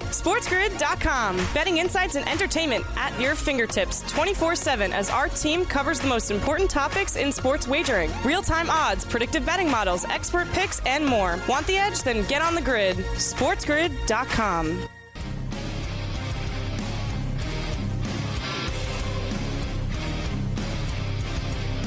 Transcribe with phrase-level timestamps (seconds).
[0.00, 1.36] SportsGrid.com.
[1.54, 6.30] Betting insights and entertainment at your fingertips 24 7 as our team covers the most
[6.30, 11.38] important topics in sports wagering real time odds, predictive betting models, expert picks, and more.
[11.48, 12.02] Want the edge?
[12.02, 12.96] Then get on the grid.
[12.96, 14.88] SportsGrid.com.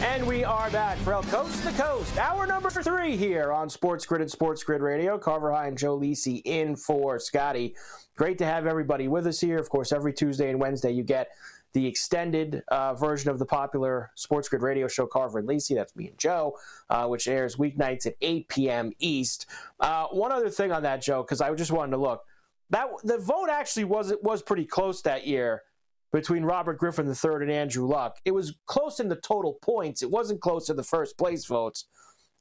[0.04, 2.18] And we are back from coast to coast.
[2.18, 5.18] Hour number three here on Sports Grid and Sports Grid Radio.
[5.18, 7.74] Carver High and Joe Lisi in for Scotty.
[8.16, 9.58] Great to have everybody with us here.
[9.58, 11.30] Of course, every Tuesday and Wednesday you get
[11.74, 15.76] the extended uh, version of the popular Sports Grid radio show Carver and Lisi.
[15.76, 16.56] That's me and Joe,
[16.92, 18.92] uh, which airs weeknights at 8 p.m.
[19.00, 19.48] East.
[19.80, 22.24] Uh, one other thing on that, Joe, because I just wanted to look.
[22.70, 25.64] That the vote actually was was pretty close that year
[26.12, 28.18] between Robert Griffin III and Andrew Luck.
[28.26, 30.04] It was close in the total points.
[30.04, 31.86] It wasn't close in the first place votes,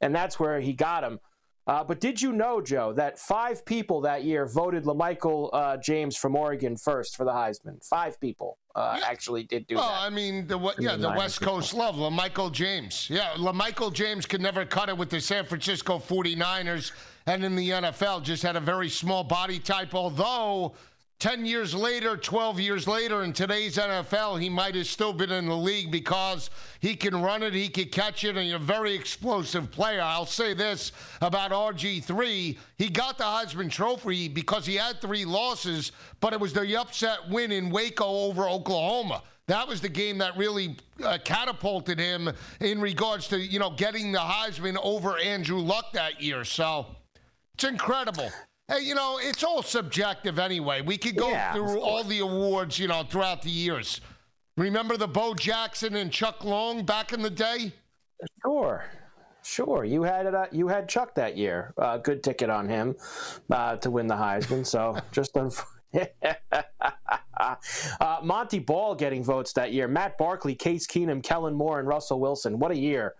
[0.03, 1.19] and that's where he got him.
[1.67, 6.17] Uh, but did you know, Joe, that five people that year voted LaMichael uh, James
[6.17, 7.85] from Oregon first for the Heisman?
[7.85, 9.07] Five people uh, yeah.
[9.07, 10.01] actually did do well, that.
[10.01, 11.57] I mean, the yeah, the West people.
[11.57, 13.09] Coast love LaMichael James.
[13.09, 16.91] Yeah, LaMichael James could never cut it with the San Francisco 49ers
[17.27, 18.25] and in the NFL.
[18.25, 20.75] Just had a very small body type, although–
[21.19, 25.47] 10 years later, 12 years later, in today's NFL, he might have still been in
[25.47, 26.51] the league because
[26.81, 30.01] he can run it, he can catch it, and he's a very explosive player.
[30.03, 32.59] I'll say this about RG3.
[32.77, 37.29] He got the Heisman Trophy because he had three losses, but it was the upset
[37.29, 39.23] win in Waco over Oklahoma.
[39.47, 44.11] That was the game that really uh, catapulted him in regards to, you know, getting
[44.11, 46.45] the Heisman over Andrew Luck that year.
[46.45, 46.87] So
[47.55, 48.31] it's incredible.
[48.69, 50.81] Hey, you know, it's all subjective anyway.
[50.83, 54.01] We could go yeah, through all the awards, you know, throughout the years.
[54.57, 57.73] Remember the Bo Jackson and Chuck Long back in the day?
[58.43, 58.85] Sure.
[59.45, 60.35] Sure, you had it.
[60.35, 61.75] Uh, you had Chuck that year.
[61.77, 62.95] Uh, good ticket on him
[63.51, 64.65] uh, to win the Heisman.
[64.65, 65.37] So just
[68.01, 69.89] uh, Montee Ball getting votes that year.
[69.89, 72.59] Matt Barkley, Case Keenum, Kellen Moore, and Russell Wilson.
[72.59, 73.15] What a year!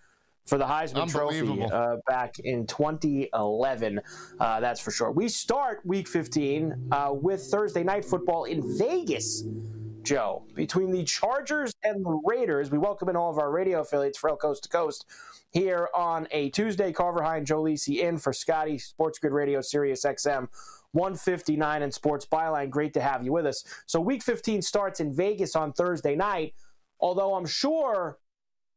[0.47, 4.01] For the Heisman Trophy uh, back in 2011.
[4.39, 5.11] Uh, that's for sure.
[5.13, 9.45] We start Week 15 uh, with Thursday night football in Vegas.
[10.03, 14.23] Joe, between the Chargers and the Raiders, we welcome in all of our radio affiliates
[14.25, 15.07] El Coast to Coast
[15.51, 16.93] here on a Tuesday.
[16.93, 20.49] Carver High and Joe Lisi in for Scotty Sports Grid Radio Sirius XM
[20.93, 22.69] 159 and Sports Byline.
[22.69, 23.65] Great to have you with us.
[23.87, 26.55] So Week 15 starts in Vegas on Thursday night.
[26.99, 28.19] Although I'm sure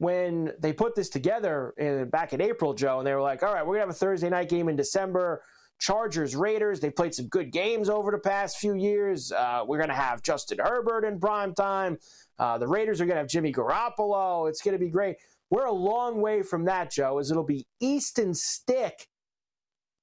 [0.05, 3.51] when they put this together in, back in April, Joe, and they were like, all
[3.51, 5.41] right, we're going to have a Thursday night game in December.
[5.79, 9.31] Chargers, Raiders, they played some good games over the past few years.
[9.31, 11.97] Uh, we're going to have Justin Herbert in prime time.
[12.38, 14.47] Uh, the Raiders are going to have Jimmy Garoppolo.
[14.47, 15.16] It's going to be great.
[15.49, 19.07] We're a long way from that, Joe, as it'll be Easton Stick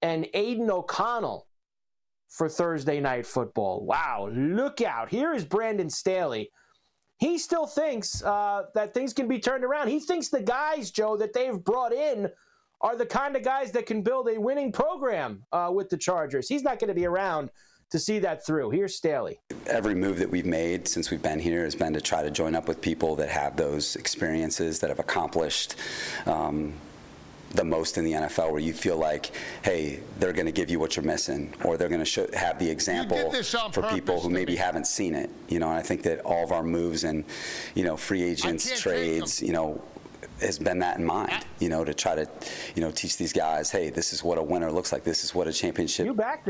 [0.02, 1.46] and Aidan O'Connell
[2.28, 3.86] for Thursday night football.
[3.86, 5.10] Wow, look out.
[5.10, 6.50] Here is Brandon Staley
[7.22, 9.87] he still thinks uh, that things can be turned around.
[9.87, 12.28] He thinks the guys, Joe, that they've brought in
[12.81, 16.49] are the kind of guys that can build a winning program uh, with the Chargers.
[16.49, 17.50] He's not going to be around
[17.93, 18.71] to see that through.
[18.71, 19.38] Here's Staley.
[19.69, 22.56] Every move that we've made since we've been here has been to try to join
[22.56, 25.77] up with people that have those experiences, that have accomplished.
[26.27, 26.72] Um,
[27.54, 29.30] the most in the NFL, where you feel like,
[29.62, 32.70] hey, they're going to give you what you're missing, or they're going to have the
[32.70, 33.32] example
[33.72, 35.31] for people who maybe haven't seen it.
[35.49, 37.25] You know, and I think that all of our moves and,
[37.75, 39.82] you know, free agents, trades, you know,
[40.43, 42.29] has been that in mind, you know, to try to,
[42.75, 45.05] you know, teach these guys, hey, this is what a winner looks like.
[45.05, 46.06] This is what a championship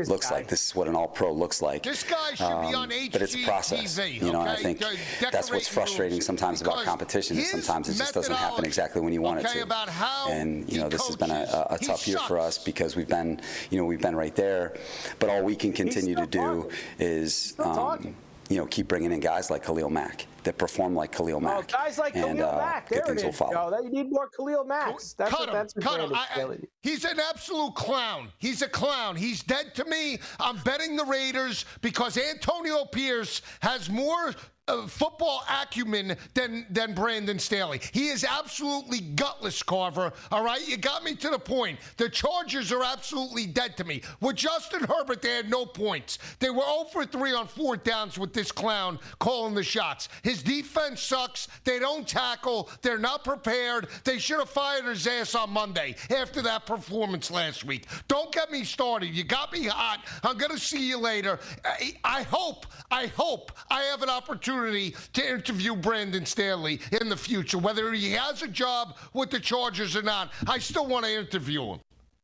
[0.07, 0.35] looks guy.
[0.35, 0.47] like.
[0.47, 1.83] This is what an all-pro looks like.
[1.83, 4.49] This guy should um, be on HG But it's a process, you know, okay?
[4.49, 4.83] and I think
[5.31, 7.37] that's what's frustrating sometimes about competition.
[7.37, 10.29] Is sometimes it just doesn't happen exactly when you want okay, it to.
[10.29, 13.41] and you know, this has been a, a tough year for us because we've been,
[13.69, 14.75] you know, we've been right there.
[15.19, 16.69] But all we can continue to do
[16.99, 17.55] is.
[17.59, 18.15] Um,
[18.49, 21.71] you know, keep bringing in guys like Khalil Mack that perform like Khalil oh, Mack.
[21.73, 22.89] Oh, guys like and, Khalil uh, Mack.
[22.89, 23.37] There it is.
[23.37, 23.79] Joe.
[23.83, 25.13] You need more Khalil Macks.
[25.13, 25.55] That's cut what, him.
[25.55, 26.13] That's cut him.
[26.13, 28.29] I, I, he's an absolute clown.
[28.37, 29.15] He's a clown.
[29.15, 30.19] He's dead to me.
[30.39, 34.33] I'm betting the Raiders because Antonio Pierce has more
[34.67, 37.81] uh, football acumen than than Brandon Staley.
[37.91, 40.13] He is absolutely gutless, Carver.
[40.31, 41.79] All right, you got me to the point.
[41.97, 44.01] The Chargers are absolutely dead to me.
[44.21, 46.19] With Justin Herbert, they had no points.
[46.39, 50.07] They were 0 for 3 on fourth downs with this clown calling the shots.
[50.21, 51.47] His defense sucks.
[51.65, 52.69] They don't tackle.
[52.81, 53.87] They're not prepared.
[54.03, 57.87] They should have fired his ass on Monday after that performance last week.
[58.07, 59.07] Don't get me started.
[59.07, 60.05] You got me hot.
[60.23, 61.39] I'm gonna see you later.
[61.65, 67.09] I, I hope, I hope I have an opportunity opportunity to interview Brandon Staley in
[67.09, 70.31] the future, whether he has a job with the Chargers or not.
[70.47, 71.79] I still want to interview him.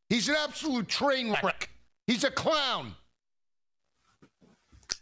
[0.09, 1.69] He's an absolute train wreck.
[2.07, 2.95] He's a clown.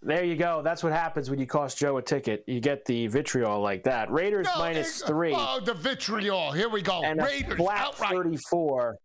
[0.01, 0.61] There you go.
[0.63, 2.43] That's what happens when you cost Joe a ticket.
[2.45, 4.11] You get the vitriol like that.
[4.11, 5.33] Raiders no, minus three.
[5.35, 6.51] Oh, the vitriol.
[6.51, 7.03] Here we go.
[7.03, 8.11] And Raiders flat outright.
[8.11, 8.97] 34.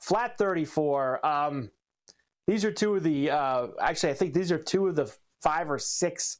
[0.00, 1.26] Flat 34.
[1.26, 1.70] Um,
[2.46, 5.70] these are two of the, uh, actually, I think these are two of the five
[5.70, 6.38] or six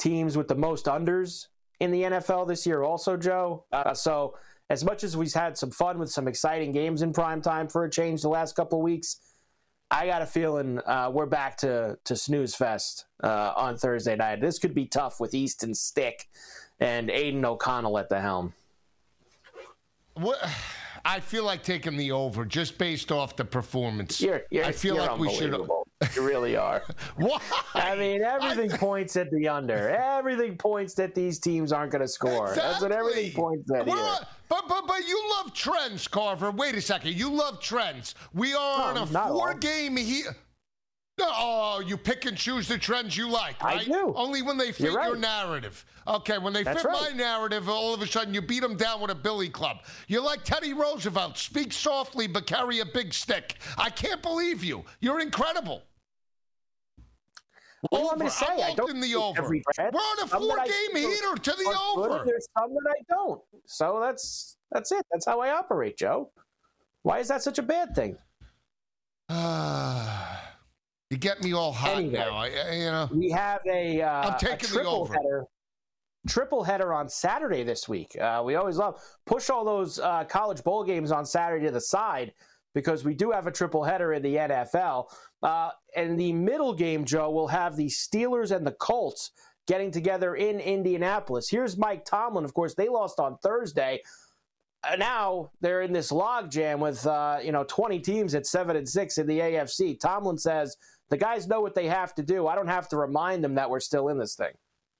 [0.00, 1.46] teams with the most unders
[1.78, 3.64] in the NFL this year, also, Joe.
[3.72, 4.36] Uh, so,
[4.68, 7.84] as much as we've had some fun with some exciting games in prime time for
[7.84, 9.16] a change the last couple weeks,
[9.90, 14.40] I got a feeling uh, we're back to to snooze fest uh, on Thursday night.
[14.40, 16.28] This could be tough with Easton Stick
[16.78, 18.54] and Aidan O'Connell at the helm.
[20.14, 20.38] What?
[21.04, 24.20] I feel like taking the over just based off the performance.
[24.20, 25.54] You're, you're, I feel like we should.
[26.14, 26.82] You really are.
[27.16, 27.40] Why?
[27.74, 28.76] I mean, everything I...
[28.76, 29.90] points at the under.
[29.90, 32.48] Everything points that these teams aren't going to score.
[32.48, 32.62] Exactly.
[32.62, 33.86] That's what everything points at.
[33.86, 33.96] Here.
[34.48, 36.50] But but but you love trends, Carver.
[36.50, 37.14] Wait a second.
[37.14, 38.14] You love trends.
[38.32, 40.34] We are no, on a four-game here.
[41.22, 43.80] Oh, you pick and choose the trends you like, right?
[43.80, 44.14] I do.
[44.16, 45.06] Only when they fit right.
[45.06, 45.84] your narrative.
[46.08, 47.10] Okay, when they That's fit right.
[47.10, 49.78] my narrative, all of a sudden you beat them down with a billy club.
[50.08, 51.36] You're like Teddy Roosevelt.
[51.36, 53.56] Speak softly, but carry a big stick.
[53.76, 54.84] I can't believe you.
[55.00, 55.82] You're incredible.
[57.80, 58.46] What do you want me to say?
[58.46, 59.42] I'm I don't in the over.
[59.42, 62.22] We're on a four-game heater to the over.
[62.26, 63.40] There's some that I don't.
[63.64, 65.04] So that's that's it.
[65.10, 66.30] That's how I operate, Joe.
[67.02, 68.16] Why is that such a bad thing?
[71.10, 72.36] You get me all hot anyway, now.
[72.36, 75.14] I, you know, we have a, uh, I'm taking a triple the over.
[75.14, 75.44] header.
[76.28, 78.16] Triple header on Saturday this week.
[78.20, 81.80] Uh, we always love push all those uh, college bowl games on Saturday to the
[81.80, 82.32] side
[82.74, 85.06] because we do have a triple header in the NFL.
[85.42, 89.30] Uh, and the middle game, Joe, will have the Steelers and the Colts
[89.66, 91.48] getting together in Indianapolis.
[91.48, 92.44] Here's Mike Tomlin.
[92.44, 94.00] Of course, they lost on Thursday.
[94.82, 98.88] Uh, now they're in this logjam with uh, you know 20 teams at seven and
[98.88, 99.98] six in the AFC.
[99.98, 100.76] Tomlin says
[101.10, 102.46] the guys know what they have to do.
[102.46, 104.52] I don't have to remind them that we're still in this thing.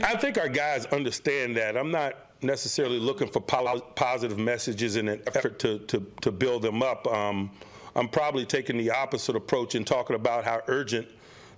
[0.02, 1.76] I think our guys understand that.
[1.76, 6.82] I'm not necessarily looking for positive messages in an effort to, to, to build them
[6.82, 7.06] up.
[7.06, 7.50] Um,
[7.96, 11.08] I'm probably taking the opposite approach and talking about how urgent,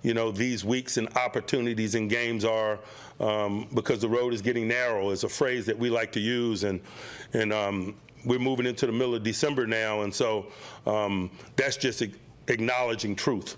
[0.01, 2.79] you know, these weeks and opportunities and games are
[3.19, 6.63] um, because the road is getting narrow is a phrase that we like to use.
[6.63, 6.81] And,
[7.33, 7.95] and um,
[8.25, 10.01] we're moving into the middle of December now.
[10.01, 10.47] And so
[10.85, 12.03] um, that's just
[12.47, 13.57] acknowledging truth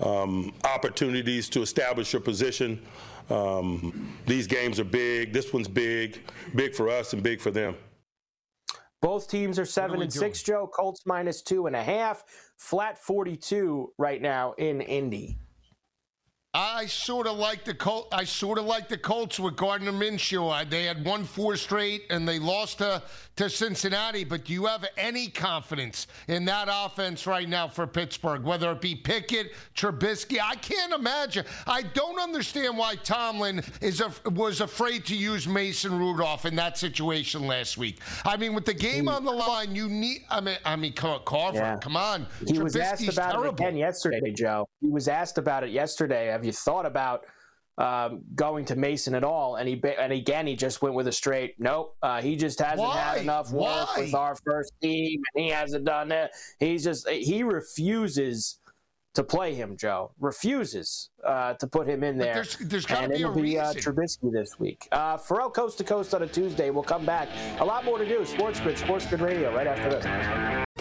[0.00, 2.80] um, opportunities to establish your position.
[3.28, 5.32] Um, these games are big.
[5.32, 6.20] This one's big,
[6.54, 7.76] big for us and big for them.
[9.02, 10.32] Both teams are seven and doing?
[10.32, 10.42] six.
[10.42, 12.24] Joe Colts minus two and a half,
[12.56, 15.38] flat forty-two right now in Indy.
[16.52, 20.68] I sort of like the Col- I sort of like the Colts with Gardner Minshew.
[20.68, 23.04] They had won four straight and they lost to
[23.36, 24.24] to Cincinnati.
[24.24, 28.42] But do you have any confidence in that offense right now for Pittsburgh?
[28.42, 31.44] Whether it be Pickett, Trubisky, I can't imagine.
[31.68, 36.76] I don't understand why Tomlin is a, was afraid to use Mason Rudolph in that
[36.76, 38.00] situation last week.
[38.24, 40.24] I mean, with the game on the line, you need.
[40.28, 41.76] I mean, I mean, Carver, yeah.
[41.76, 42.26] come on.
[42.40, 43.50] He Trubisky's was asked about terrible.
[43.50, 44.68] it again yesterday, Joe.
[44.80, 47.26] He was asked about it yesterday have you thought about
[47.76, 49.56] um, going to Mason at all?
[49.56, 51.96] And he and again he just went with a straight nope.
[52.02, 52.96] Uh, he just hasn't Why?
[52.96, 54.02] had enough work Why?
[54.02, 56.30] with our first team, and he hasn't done it.
[56.58, 58.58] He's just he refuses
[59.14, 59.76] to play him.
[59.76, 62.34] Joe refuses uh, to put him in there.
[62.34, 64.88] But there's, there's got to be it'll a be uh, Trubisky this week.
[64.92, 66.70] Uh, Ferrall coast to coast on a Tuesday.
[66.70, 67.28] We'll come back.
[67.58, 68.24] A lot more to do.
[68.24, 70.66] Sports Grid, Sports Grid Radio, right after this.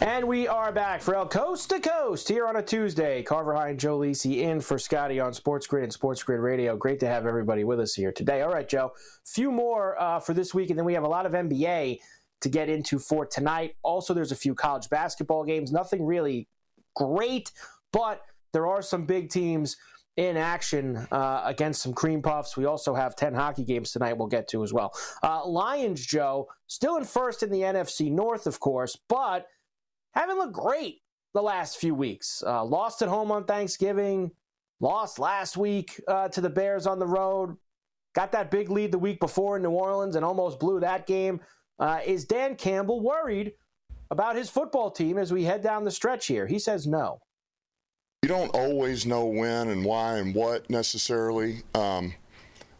[0.00, 3.22] And we are back for El Coast to Coast here on a Tuesday.
[3.22, 6.76] Carver High and Joe Lisi in for Scotty on Sports Grid and Sports Grid Radio.
[6.76, 8.42] Great to have everybody with us here today.
[8.42, 8.92] All right, Joe.
[9.24, 11.98] Few more uh, for this week, and then we have a lot of NBA
[12.42, 13.76] to get into for tonight.
[13.82, 15.72] Also, there's a few college basketball games.
[15.72, 16.46] Nothing really
[16.94, 17.50] great,
[17.90, 18.20] but
[18.52, 19.78] there are some big teams
[20.16, 22.56] in action uh, against some cream puffs.
[22.56, 24.92] We also have 10 hockey games tonight we'll get to as well.
[25.22, 29.46] Uh, Lions, Joe, still in first in the NFC North, of course, but
[30.20, 31.02] haven't looked great
[31.34, 32.42] the last few weeks.
[32.46, 34.30] Uh, lost at home on Thanksgiving,
[34.80, 37.56] lost last week uh, to the Bears on the road,
[38.14, 41.40] got that big lead the week before in New Orleans and almost blew that game.
[41.78, 43.52] Uh, is Dan Campbell worried
[44.10, 46.46] about his football team as we head down the stretch here?
[46.46, 47.20] He says no.
[48.22, 51.62] You don't always know when and why and what necessarily.
[51.74, 52.14] Um,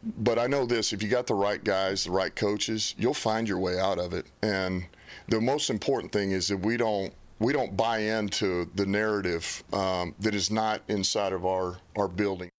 [0.02, 3.48] but I know this if you got the right guys, the right coaches, you'll find
[3.48, 4.26] your way out of it.
[4.42, 4.86] And
[5.28, 10.14] the most important thing is that we don't we don't buy into the narrative um,
[10.20, 12.50] that is not inside of our our building.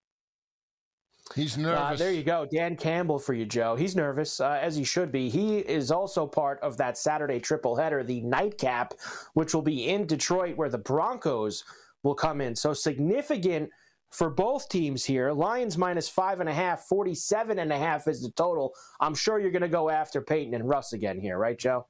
[1.35, 1.79] He's uh, nervous.
[1.79, 3.75] Uh, there you go, Dan Campbell for you, Joe.
[3.75, 5.29] He's nervous, uh, as he should be.
[5.29, 8.93] He is also part of that Saturday triple header, the nightcap,
[9.33, 11.63] which will be in Detroit, where the Broncos
[12.03, 12.55] will come in.
[12.55, 13.69] So significant
[14.11, 15.31] for both teams here.
[15.33, 18.73] Lions minus five and a half, 47 and a half is the total.
[19.01, 21.87] I'm sure you're going to go after Peyton and Russ again here, right, Joe?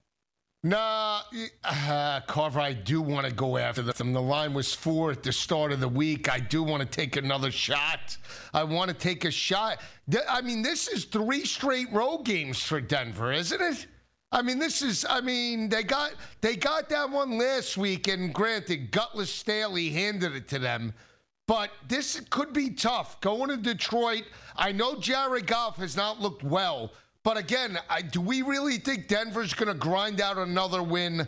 [0.63, 1.21] Nah,
[1.63, 4.11] uh, Carver, I do want to go after them.
[4.11, 6.29] The line was four at the start of the week.
[6.29, 8.17] I do want to take another shot.
[8.53, 9.79] I want to take a shot.
[10.27, 13.85] I mean, this is three straight road games for Denver, isn't it?
[14.31, 15.05] I mean, this is.
[15.07, 20.35] I mean, they got they got that one last week, and granted, gutless Staley handed
[20.35, 20.93] it to them.
[21.47, 23.21] But this could be tough.
[23.21, 24.23] Going to Detroit,
[24.57, 26.91] I know Jared Goff has not looked well,
[27.27, 31.27] but again, I, do we really think Denver's going to grind out another win?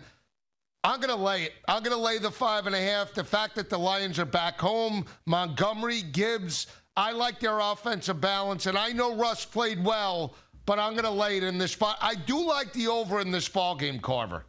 [0.82, 1.54] I'm going to lay it.
[1.68, 3.14] I'm going to lay the five and a half.
[3.14, 8.66] The fact that the Lions are back home, Montgomery, Gibbs, I like their offensive balance,
[8.66, 11.98] and I know Russ played well, but I'm going to lay it in this spot.
[12.00, 14.46] I do like the over in this ball game, Carver.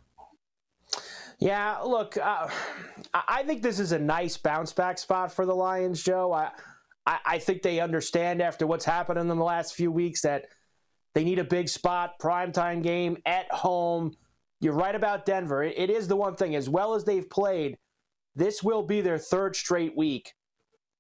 [1.41, 2.47] Yeah, look, uh,
[3.13, 6.33] I think this is a nice bounce back spot for the Lions, Joe.
[6.33, 6.53] I,
[7.07, 10.45] I, I think they understand after what's happened in the last few weeks that–
[11.15, 14.15] they need a big spot, primetime game at home.
[14.61, 15.63] You're right about Denver.
[15.63, 17.79] It is the one thing, as well as they've played,
[18.37, 20.35] this will be their third straight week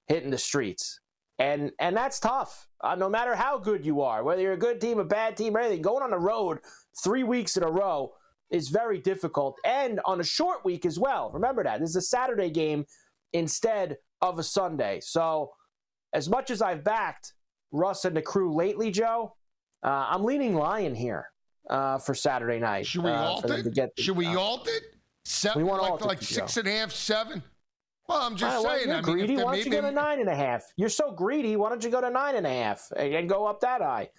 [0.09, 1.01] hitting the streets.
[1.39, 2.69] And and that's tough.
[2.83, 5.57] Uh, no matter how good you are, whether you're a good team, a bad team,
[5.57, 6.59] or anything, going on the road
[7.03, 8.13] three weeks in a row
[8.51, 9.59] is very difficult.
[9.65, 11.31] And on a short week as well.
[11.33, 11.81] Remember that.
[11.81, 12.85] This is a Saturday game
[13.33, 15.01] instead of a Sunday.
[15.01, 15.53] So
[16.13, 17.35] as much as I've backed
[17.71, 19.37] Russ and the crew lately, Joe,
[19.83, 21.31] uh, I'm leaning Lion here
[21.69, 22.87] uh, for Saturday night.
[22.87, 23.75] Should we uh, alt it?
[23.75, 24.83] Get, Should we alt it?
[25.25, 27.43] Seven, we want like, like six and a half, seven.
[28.09, 28.89] Well, I'm just right, saying.
[28.89, 29.37] Well, I mean, greedy.
[29.37, 30.65] Why don't you go to nine and a half?
[30.77, 31.55] You're so greedy.
[31.55, 34.11] Why don't you go to nine and a half and go up that high?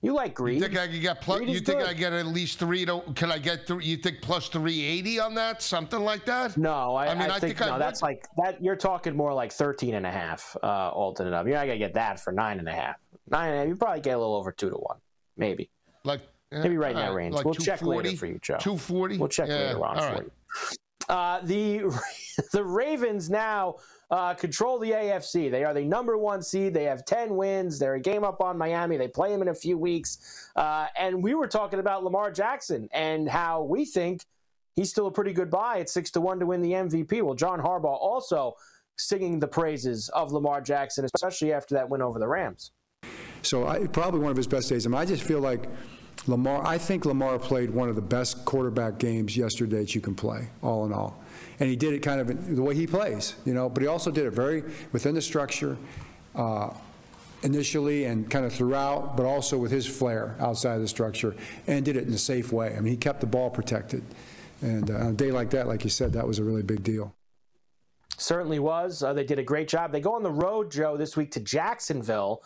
[0.00, 0.56] You like greed.
[0.56, 1.40] You think I could get plus?
[1.40, 1.88] You think good.
[1.88, 2.84] I get at least three?
[2.84, 3.84] To, can I get three?
[3.84, 5.60] You think plus three eighty on that?
[5.60, 6.56] Something like that?
[6.56, 7.76] No, I, I mean I, I think, think, no.
[7.76, 8.62] I that's like that.
[8.62, 11.46] You're talking more like 13 and a half uh, alternate up.
[11.46, 12.96] You're not gonna get that for nine and a half.
[13.30, 13.68] Nine and a half.
[13.68, 14.98] You probably get a little over two to one,
[15.36, 15.70] maybe.
[16.04, 16.20] Like
[16.50, 17.34] maybe right in that range.
[17.34, 18.58] Like we'll check later for you, Joe.
[18.58, 19.18] Two forty.
[19.18, 20.30] We'll check yeah, later on for you.
[21.08, 21.82] Uh, the
[22.52, 23.76] the Ravens now
[24.10, 25.50] uh, control the AFC.
[25.50, 26.74] They are the number one seed.
[26.74, 27.78] They have ten wins.
[27.78, 28.96] They're a game up on Miami.
[28.96, 30.50] They play them in a few weeks.
[30.56, 34.24] Uh, and we were talking about Lamar Jackson and how we think
[34.76, 37.22] he's still a pretty good buy at six to one to win the MVP.
[37.22, 38.54] Well, John Harbaugh also
[38.96, 42.72] singing the praises of Lamar Jackson, especially after that win over the Rams.
[43.42, 44.86] So I, probably one of his best days.
[44.86, 45.68] I mean, I just feel like
[46.26, 46.66] Lamar.
[46.66, 50.48] I think Lamar played one of the best quarterback games yesterday that you can play,
[50.62, 51.22] all in all.
[51.60, 53.68] And he did it kind of the way he plays, you know.
[53.68, 55.76] But he also did it very within the structure.
[56.34, 56.70] Uh,
[57.42, 61.34] initially and kind of throughout, but also with his flair outside of the structure,
[61.66, 62.74] and did it in a safe way.
[62.76, 64.02] I mean, he kept the ball protected.
[64.60, 66.82] And uh, on a day like that, like you said, that was a really big
[66.82, 67.14] deal.
[68.16, 69.02] Certainly was.
[69.02, 69.92] Uh, they did a great job.
[69.92, 72.42] They go on the road, Joe, this week to Jacksonville.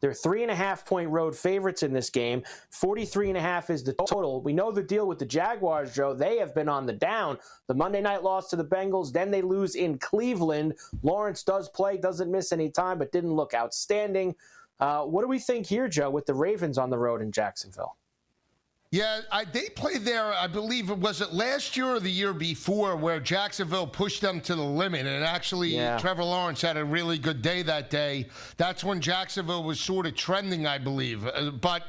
[0.00, 2.42] They're three and a half point road favorites in this game.
[2.70, 4.40] 43 and a half is the total.
[4.40, 6.14] We know the deal with the Jaguars, Joe.
[6.14, 7.38] They have been on the down.
[7.66, 10.74] The Monday night loss to the Bengals, then they lose in Cleveland.
[11.02, 14.34] Lawrence does play, doesn't miss any time, but didn't look outstanding.
[14.80, 17.97] Uh, what do we think here, Joe, with the Ravens on the road in Jacksonville?
[18.90, 20.32] Yeah, I, they played there.
[20.32, 24.40] I believe it was it last year or the year before, where Jacksonville pushed them
[24.42, 25.98] to the limit, and actually yeah.
[25.98, 28.28] Trevor Lawrence had a really good day that day.
[28.56, 31.26] That's when Jacksonville was sort of trending, I believe.
[31.26, 31.82] Uh, but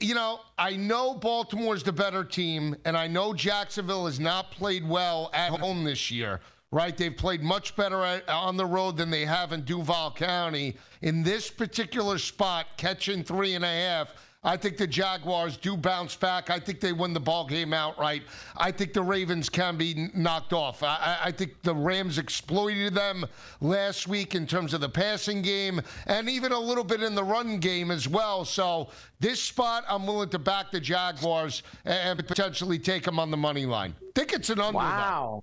[0.00, 4.86] you know, I know Baltimore's the better team, and I know Jacksonville has not played
[4.86, 6.40] well at home this year.
[6.72, 10.76] Right, they've played much better at, on the road than they have in Duval County.
[11.02, 16.16] In this particular spot, catching three and a half I think the Jaguars do bounce
[16.16, 16.48] back.
[16.48, 18.22] I think they win the ball game outright.
[18.56, 20.82] I think the Ravens can be knocked off.
[20.82, 23.26] I, I, think the Rams exploited them
[23.60, 27.22] last week in terms of the passing game and even a little bit in the
[27.22, 28.46] run game as well.
[28.46, 28.88] So
[29.20, 33.66] this spot, I'm willing to back the Jaguars and potentially take them on the money
[33.66, 33.94] line.
[34.14, 34.78] Think it's an under.
[34.78, 35.42] Wow.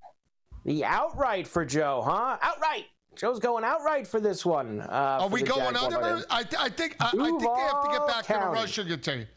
[0.66, 2.38] The outright for Joe, huh?
[2.42, 2.88] Outright.
[3.18, 4.82] Joe's going outright for this one.
[4.82, 6.24] Uh, Are we going under?
[6.30, 8.46] I, I, think I, I, think they have to get back County.
[8.46, 9.28] to the Russian team.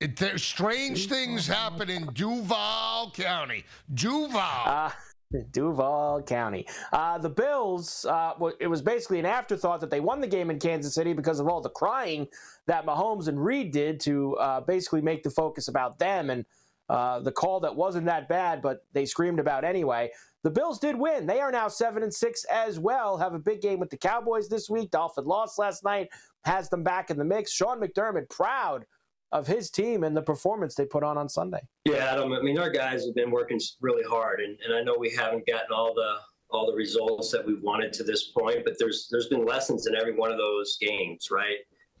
[0.00, 3.64] It, there's strange things happen in Duval County.
[3.92, 4.40] Duval.
[4.40, 4.90] Uh,
[5.52, 6.66] Duval County.
[6.92, 10.58] Uh, the Bills, uh, it was basically an afterthought that they won the game in
[10.58, 12.26] Kansas City because of all the crying
[12.66, 16.44] that Mahomes and Reed did to uh, basically make the focus about them and
[16.88, 20.10] uh, the call that wasn't that bad, but they screamed about anyway.
[20.42, 21.26] The Bills did win.
[21.26, 23.18] They are now seven and six as well.
[23.18, 24.90] Have a big game with the Cowboys this week.
[24.90, 26.08] Dolphin lost last night,
[26.44, 27.52] has them back in the mix.
[27.52, 28.86] Sean McDermott proud
[29.32, 31.60] of his team and the performance they put on on Sunday.
[31.84, 32.32] Yeah, Adam.
[32.32, 35.46] I mean, our guys have been working really hard, and, and I know we haven't
[35.46, 36.14] gotten all the
[36.52, 39.94] all the results that we wanted to this point, but there's there's been lessons in
[39.94, 41.58] every one of those games, right?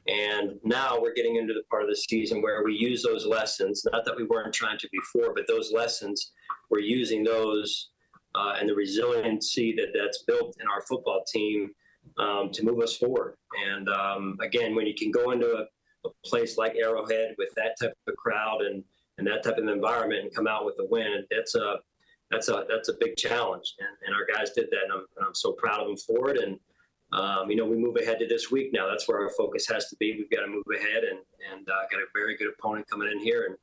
[0.08, 3.84] And now we're getting into the part of the season where we use those lessons.
[3.92, 6.32] Not that we weren't trying to before, but those lessons,
[6.70, 7.90] we're using those
[8.34, 11.70] uh, and the resiliency that that's built in our football team
[12.18, 13.36] um, to move us forward.
[13.68, 17.76] And um, again, when you can go into a, a, place like Arrowhead with that
[17.80, 18.82] type of crowd and,
[19.18, 21.76] and that type of environment and come out with a win, that's a
[22.30, 23.74] that's a that's a big challenge.
[23.80, 26.30] And, and our guys did that, and I'm, and I'm so proud of them for
[26.30, 26.38] it.
[26.42, 26.58] And
[27.12, 28.88] um, you know, we move ahead to this week now.
[28.88, 30.16] That's where our focus has to be.
[30.16, 31.18] We've got to move ahead, and
[31.52, 33.56] and uh, got a very good opponent coming in here, and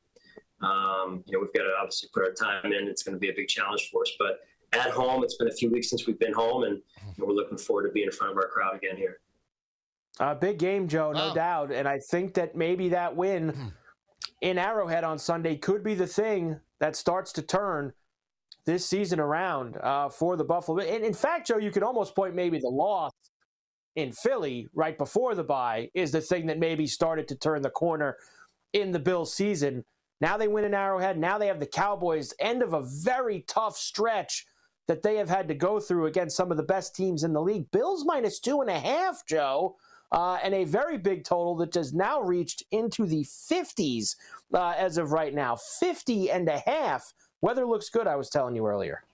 [0.60, 2.88] um, you know, we've got to obviously put our time in.
[2.88, 4.40] It's going to be a big challenge for us, but
[4.72, 5.24] at home.
[5.24, 7.84] It's been a few weeks since we've been home, and you know, we're looking forward
[7.84, 9.20] to being in front of our crowd again here.
[10.20, 11.70] A big game, Joe, no doubt.
[11.70, 13.68] And I think that maybe that win hmm.
[14.40, 17.92] in Arrowhead on Sunday could be the thing that starts to turn
[18.66, 20.80] this season around uh, for the Buffalo.
[20.80, 23.12] And in fact, Joe, you could almost point maybe the loss
[23.96, 27.70] in Philly right before the bye is the thing that maybe started to turn the
[27.70, 28.16] corner
[28.72, 29.84] in the Bills season.
[30.20, 31.16] Now they win in Arrowhead.
[31.16, 34.46] Now they have the Cowboys, end of a very tough stretch
[34.88, 37.40] that they have had to go through against some of the best teams in the
[37.40, 37.70] league.
[37.70, 39.76] Bills minus two and a half, Joe,
[40.10, 44.16] uh, and a very big total that has now reached into the 50s
[44.54, 45.54] uh, as of right now.
[45.54, 47.12] 50 and a half.
[47.42, 49.04] Weather looks good, I was telling you earlier.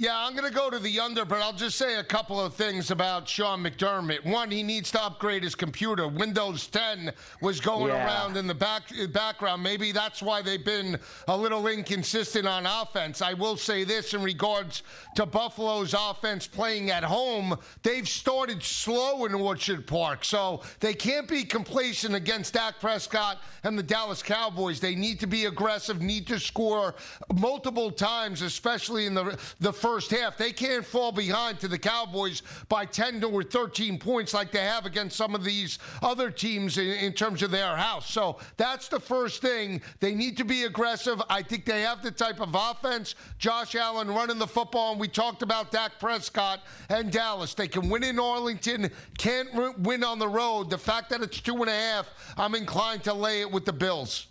[0.00, 2.54] Yeah, I'm going to go to the under, but I'll just say a couple of
[2.54, 4.24] things about Sean McDermott.
[4.24, 6.08] One, he needs to upgrade his computer.
[6.08, 8.04] Windows 10 was going yeah.
[8.04, 9.62] around in the back background.
[9.62, 13.22] Maybe that's why they've been a little inconsistent on offense.
[13.22, 14.82] I will say this in regards
[15.14, 17.56] to Buffalo's offense playing at home.
[17.84, 23.78] They've started slow in Orchard Park, so they can't be complacent against Dak Prescott and
[23.78, 24.80] the Dallas Cowboys.
[24.80, 26.96] They need to be aggressive, need to score
[27.32, 30.38] multiple times, especially in the the first half.
[30.38, 34.86] They can't fall behind to the Cowboys by 10 or 13 points like they have
[34.86, 38.10] against some of these other teams in, in terms of their house.
[38.10, 39.82] So that's the first thing.
[40.00, 41.20] They need to be aggressive.
[41.28, 43.14] I think they have the type of offense.
[43.36, 47.52] Josh Allen running the football, and we talked about Dak Prescott and Dallas.
[47.52, 50.70] They can win in Arlington, can't win on the road.
[50.70, 53.74] The fact that it's two and a half, I'm inclined to lay it with the
[53.74, 54.28] Bills.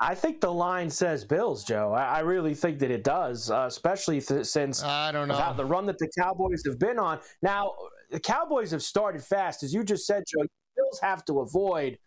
[0.00, 1.92] I think the line says Bills, Joe.
[1.92, 5.64] I, I really think that it does, uh, especially th- since I don't know the
[5.64, 7.20] run that the Cowboys have been on.
[7.42, 7.72] Now,
[8.10, 10.46] the Cowboys have started fast, as you just said, Joe.
[10.76, 11.98] Bills have to avoid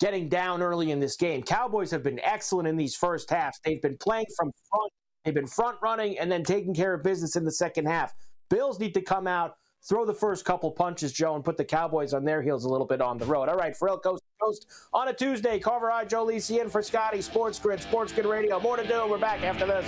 [0.00, 1.42] getting down early in this game.
[1.42, 3.58] Cowboys have been excellent in these first halves.
[3.64, 4.92] They've been playing from front.
[5.24, 8.14] They've been front running and then taking care of business in the second half.
[8.48, 9.54] Bills need to come out
[9.86, 12.86] throw the first couple punches, Joe, and put the Cowboys on their heels a little
[12.86, 13.48] bit on the road.
[13.48, 15.58] All right, Ferrall Coast Coast on a Tuesday.
[15.58, 18.58] Carver I, Joe Lisi in for Scotty, Sports Grid, Sports Grid Radio.
[18.60, 19.06] More to do.
[19.08, 19.86] We're back after this.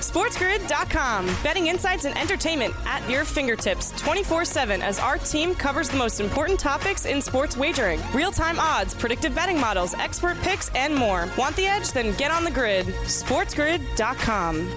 [0.00, 1.26] SportsGrid.com.
[1.42, 6.20] Betting insights and entertainment at your fingertips 24 7 as our team covers the most
[6.20, 11.28] important topics in sports wagering real time odds, predictive betting models, expert picks, and more.
[11.36, 11.90] Want the edge?
[11.92, 12.86] Then get on the grid.
[12.86, 14.76] SportsGrid.com.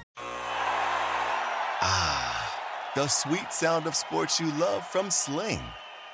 [1.84, 5.62] Ah, the sweet sound of sports you love from Sling.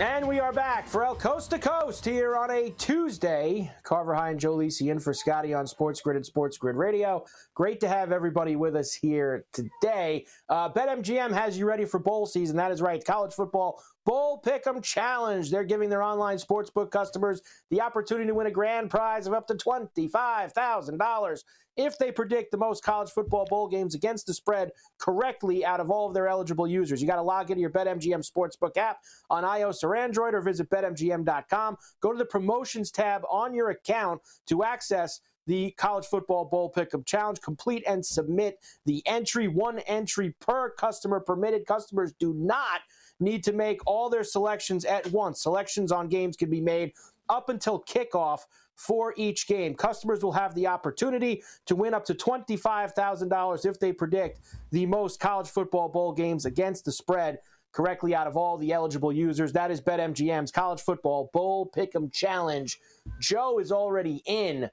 [0.00, 3.70] And we are back for El Coast to Coast here on a Tuesday.
[3.82, 7.26] Carver High and Joe Lisi in for Scotty on Sports Grid and Sports Grid Radio.
[7.54, 10.24] Great to have everybody with us here today.
[10.48, 12.56] Uh, BetMGM has you ready for bowl season.
[12.56, 13.04] That is right.
[13.04, 15.50] College football Bowl Pick'em Challenge.
[15.50, 19.46] They're giving their online sportsbook customers the opportunity to win a grand prize of up
[19.48, 21.42] to $25,000
[21.76, 25.90] if they predict the most college football bowl games against the spread correctly out of
[25.90, 27.00] all of their eligible users.
[27.00, 28.98] You got to log into your BetMGM Sportsbook app
[29.30, 31.76] on iOS or Android or visit betmgm.com.
[32.00, 37.04] Go to the promotions tab on your account to access the College Football Bowl Pick'em
[37.04, 37.40] Challenge.
[37.40, 39.48] Complete and submit the entry.
[39.48, 41.66] One entry per customer permitted.
[41.66, 42.80] Customers do not
[43.22, 45.42] need to make all their selections at once.
[45.42, 46.92] Selections on games can be made
[47.28, 48.40] up until kickoff
[48.76, 49.74] for each game.
[49.74, 55.20] Customers will have the opportunity to win up to $25,000 if they predict the most
[55.20, 57.38] college football bowl games against the spread
[57.72, 59.52] correctly out of all the eligible users.
[59.52, 62.78] That is BetMGM's College Football Bowl Pick'em Challenge.
[63.18, 64.70] Joe is already in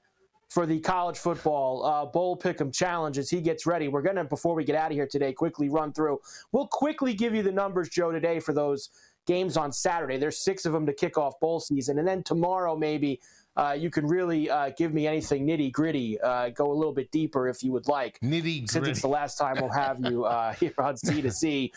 [0.50, 3.88] for the college football uh, bowl pick'em challenge as he gets ready.
[3.88, 6.20] We're gonna before we get out of here today, quickly run through.
[6.52, 8.90] We'll quickly give you the numbers, Joe, today for those
[9.26, 10.18] games on Saturday.
[10.18, 13.20] There's six of them to kick off bowl season, and then tomorrow maybe
[13.56, 16.20] uh, you can really uh, give me anything nitty gritty.
[16.20, 18.18] Uh, go a little bit deeper if you would like.
[18.20, 18.66] Nitty gritty.
[18.66, 21.72] Since it's the last time we'll have you uh, here on C to C.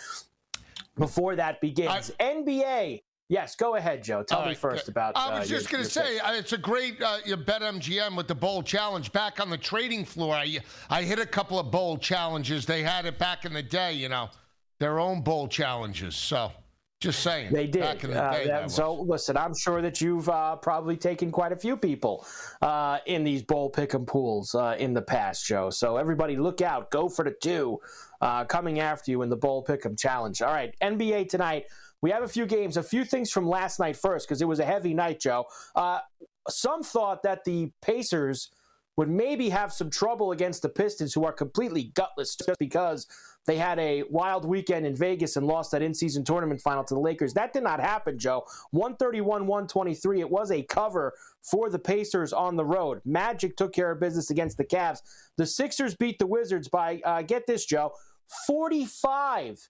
[0.97, 3.01] Before that begins, I, NBA.
[3.33, 4.21] Yes, go ahead, Joe.
[4.21, 5.17] Tell me first about.
[5.17, 8.35] I was uh, just going to say it's a great uh, bet MGM with the
[8.35, 10.35] bowl challenge back on the trading floor.
[10.35, 10.59] I
[10.91, 12.67] I hit a couple of bowl challenges.
[12.67, 14.29] They had it back in the day, you know,
[14.79, 16.15] their own bowl challenges.
[16.15, 16.51] So
[16.99, 17.51] just saying.
[17.51, 17.81] They did.
[17.81, 21.51] Back in the day, uh, so listen, I'm sure that you've uh, probably taken quite
[21.51, 22.27] a few people
[22.61, 25.71] uh, in these bowl pick'em pools uh, in the past, Joe.
[25.71, 26.91] So everybody, look out.
[26.91, 27.79] Go for the two
[28.21, 30.43] uh, coming after you in the bowl pick'em challenge.
[30.43, 31.65] All right, NBA tonight.
[32.03, 34.59] We have a few games, a few things from last night first because it was
[34.59, 35.45] a heavy night, Joe.
[35.73, 35.99] Uh,
[36.49, 38.51] some thought that the Pacers
[38.97, 43.07] would maybe have some trouble against the Pistons, who are completely gutless just because
[43.47, 46.93] they had a wild weekend in Vegas and lost that in season tournament final to
[46.93, 47.33] the Lakers.
[47.33, 48.43] That did not happen, Joe.
[48.71, 50.19] 131 123.
[50.19, 52.99] It was a cover for the Pacers on the road.
[53.05, 54.99] Magic took care of business against the Cavs.
[55.37, 57.93] The Sixers beat the Wizards by, uh, get this, Joe,
[58.45, 59.69] 45.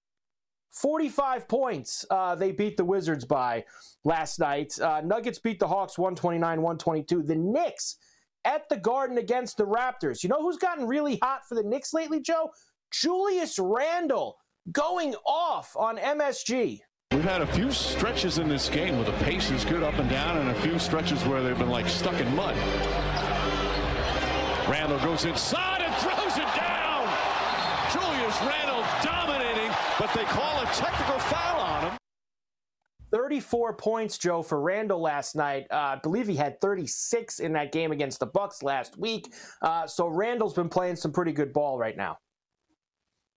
[0.74, 3.64] 45 points uh, they beat the Wizards by
[4.04, 4.78] last night.
[4.80, 7.24] Uh, Nuggets beat the Hawks 129 122.
[7.24, 7.98] The Knicks
[8.46, 10.24] at the Garden against the Raptors.
[10.24, 12.52] You know who's gotten really hot for the Knicks lately, Joe?
[12.92, 14.38] Julius Randle
[14.72, 16.80] going off on MSG.
[17.12, 20.10] We've had a few stretches in this game where the pace is good up and
[20.10, 22.56] down, and a few stretches where they've been like stuck in mud.
[24.68, 27.06] Randle goes inside and throws it down.
[27.92, 29.43] Julius Randle dominating,
[30.00, 31.98] but they call a technical foul on him.
[33.12, 35.68] 34 points, Joe, for Randle last night.
[35.70, 39.32] Uh, I believe he had 36 in that game against the Bucks last week.
[39.62, 42.18] Uh, so Randle's been playing some pretty good ball right now.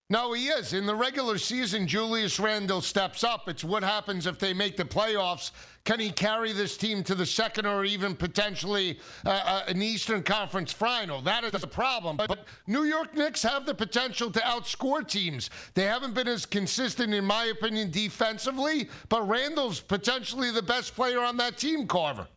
[0.09, 0.71] No, he is.
[0.71, 3.49] In the regular season, Julius Randle steps up.
[3.49, 5.51] It's what happens if they make the playoffs.
[5.83, 10.23] Can he carry this team to the second or even potentially uh, uh, an Eastern
[10.23, 11.21] Conference final?
[11.21, 12.15] That is the problem.
[12.15, 15.49] But New York Knicks have the potential to outscore teams.
[15.73, 21.19] They haven't been as consistent, in my opinion, defensively, but Randle's potentially the best player
[21.19, 22.27] on that team, Carver.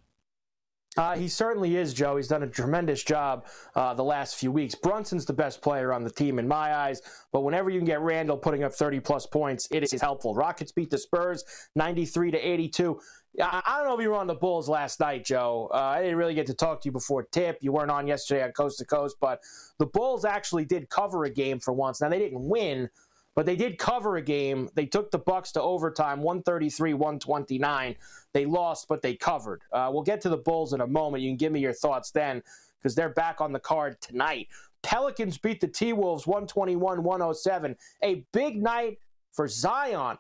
[0.96, 2.16] Uh, he certainly is, Joe.
[2.16, 4.74] He's done a tremendous job uh, the last few weeks.
[4.74, 7.00] Brunson's the best player on the team in my eyes,
[7.33, 10.35] but whenever you can get Randle putting up 30 plus points, it is helpful.
[10.35, 11.44] Rockets beat the Spurs
[11.76, 13.00] 93 to 82.
[13.40, 15.70] I, don't know if you were on the Bulls last night, Joe.
[15.72, 17.59] Uh, I didn't really get to talk to you before tip.
[17.61, 19.40] You weren't on yesterday on Coast to Coast, but
[19.79, 22.00] the Bulls actually did cover a game for once.
[22.00, 22.90] Now, they didn't win,
[23.35, 24.69] but they did cover a game.
[24.75, 27.97] They took the Bucks to overtime, 133 129.
[28.33, 29.62] They lost, but they covered.
[29.73, 31.23] Uh, we'll get to the Bulls in a moment.
[31.23, 32.43] You can give me your thoughts then
[32.79, 34.49] because they're back on the card tonight.
[34.83, 37.77] Pelicans beat the T Wolves 121 107.
[38.03, 38.99] A big night
[39.33, 40.19] for Zion.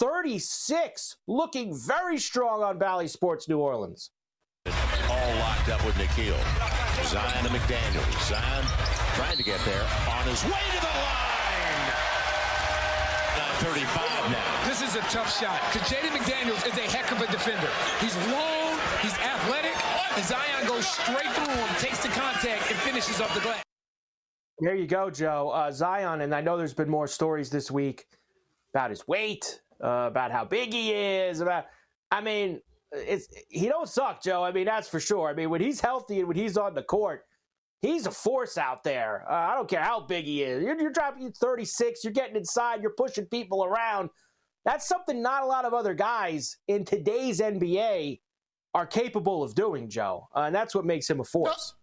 [0.00, 4.10] 36, looking very strong on Bally Sports New Orleans.
[4.66, 6.36] All locked up with Nikhil.
[7.04, 8.28] Zion to McDaniels.
[8.28, 8.64] Zion
[9.14, 10.85] trying to get there on his way to the.
[13.60, 14.68] 35 now.
[14.68, 17.68] This is a tough shot because Jaden McDaniels is a heck of a defender.
[18.00, 19.76] He's long, he's athletic,
[20.16, 23.62] and Zion goes straight through him, takes the contact, and finishes up the glass.
[24.60, 25.50] There you go, Joe.
[25.50, 28.06] Uh, Zion, and I know there's been more stories this week
[28.72, 31.66] about his weight, uh, about how big he is, about.
[32.10, 32.60] I mean,
[32.92, 34.44] it's he don't suck, Joe.
[34.44, 35.28] I mean, that's for sure.
[35.28, 37.25] I mean, when he's healthy and when he's on the court,
[37.82, 39.24] he's a force out there.
[39.28, 40.62] Uh, I don't care how big he is.
[40.62, 42.04] You're, you're dropping 36.
[42.04, 42.82] You're getting inside.
[42.82, 44.10] You're pushing people around.
[44.64, 48.20] That's something not a lot of other guys in today's NBA
[48.74, 50.28] are capable of doing, Joe.
[50.34, 51.74] Uh, and that's what makes him a force.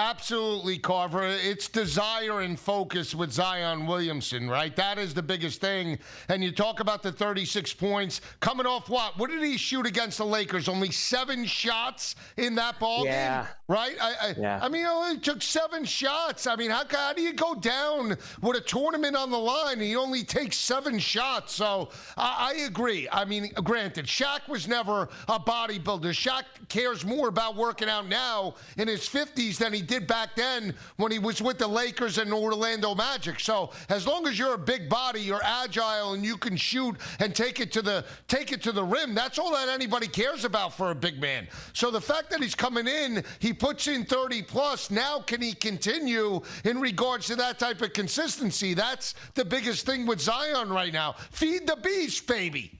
[0.00, 1.26] Absolutely, Carver.
[1.26, 4.74] It's desire and focus with Zion Williamson, right?
[4.74, 5.98] That is the biggest thing.
[6.30, 9.18] And you talk about the 36 points coming off what?
[9.18, 10.70] What did he shoot against the Lakers?
[10.70, 13.42] Only seven shots in that ball yeah.
[13.42, 13.94] game, right?
[14.00, 14.58] I, I, yeah.
[14.62, 16.46] I mean, he only took seven shots.
[16.46, 19.86] I mean, how, how do you go down with a tournament on the line and
[19.86, 21.52] you only take seven shots?
[21.52, 23.06] So I, I agree.
[23.12, 26.14] I mean, granted, Shaq was never a bodybuilder.
[26.14, 30.72] Shaq cares more about working out now in his 50s than he did back then
[30.96, 33.40] when he was with the Lakers and Orlando Magic.
[33.40, 37.34] So as long as you're a big body, you're agile, and you can shoot and
[37.34, 40.72] take it to the take it to the rim, that's all that anybody cares about
[40.74, 41.48] for a big man.
[41.72, 44.90] So the fact that he's coming in, he puts in 30 plus.
[44.90, 48.74] Now can he continue in regards to that type of consistency?
[48.74, 51.16] That's the biggest thing with Zion right now.
[51.32, 52.79] Feed the beast, baby.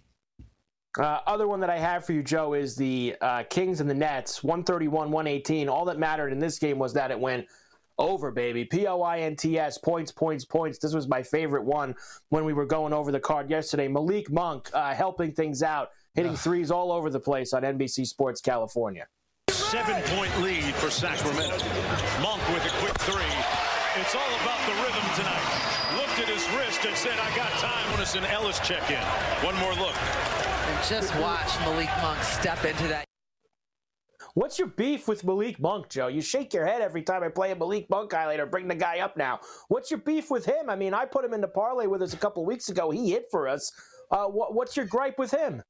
[0.98, 3.94] Uh, other one that I have for you, Joe, is the uh, Kings and the
[3.94, 5.68] Nets, 131 118.
[5.68, 7.46] All that mattered in this game was that it went
[7.98, 8.64] over, baby.
[8.64, 10.78] P O I N T S, points, points, points.
[10.78, 11.94] This was my favorite one
[12.30, 13.86] when we were going over the card yesterday.
[13.86, 18.40] Malik Monk uh, helping things out, hitting threes all over the place on NBC Sports
[18.40, 19.06] California.
[19.50, 21.58] Seven point lead for Sacramento.
[22.20, 23.22] Monk with a quick three.
[24.00, 25.70] It's all about the rhythm tonight.
[25.96, 27.90] Looked at his wrist and said, I got time.
[27.92, 29.02] When it's an Ellis check in.
[29.44, 30.49] One more look.
[30.70, 33.04] And just watch Malik Monk step into that.
[34.34, 36.06] What's your beef with Malik Monk, Joe?
[36.06, 38.76] You shake your head every time I play a Malik Monk highlight or bring the
[38.76, 39.40] guy up now.
[39.66, 40.70] What's your beef with him?
[40.70, 42.92] I mean, I put him in the parlay with us a couple weeks ago.
[42.92, 43.72] He hit for us.
[44.12, 45.60] Uh, what, what's your gripe with him?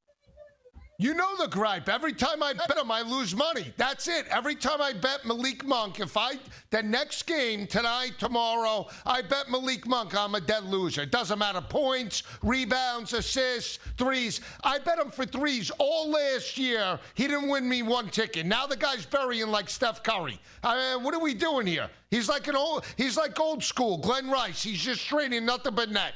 [1.00, 1.88] You know the gripe.
[1.88, 3.72] Every time I bet him, I lose money.
[3.78, 4.26] That's it.
[4.28, 6.34] Every time I bet Malik Monk, if I
[6.68, 11.00] the next game tonight, tomorrow, I bet Malik Monk, I'm a dead loser.
[11.00, 14.42] It doesn't matter points, rebounds, assists, threes.
[14.62, 16.98] I bet him for threes all last year.
[17.14, 18.44] He didn't win me one ticket.
[18.44, 20.38] Now the guy's burying like Steph Curry.
[20.62, 21.88] I mean, what are we doing here?
[22.10, 22.84] He's like an old.
[22.98, 24.62] He's like old school Glen Rice.
[24.62, 26.12] He's just training nothing but net.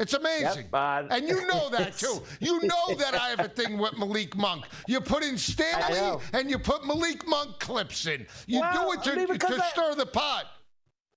[0.00, 0.64] It's amazing.
[0.72, 2.22] Yep, uh, and you know that too.
[2.40, 4.64] You know that I have a thing with Malik Monk.
[4.88, 8.26] You put in Stanley and you put Malik Monk clips in.
[8.46, 10.46] You well, do it to, I mean, to I, stir the pot.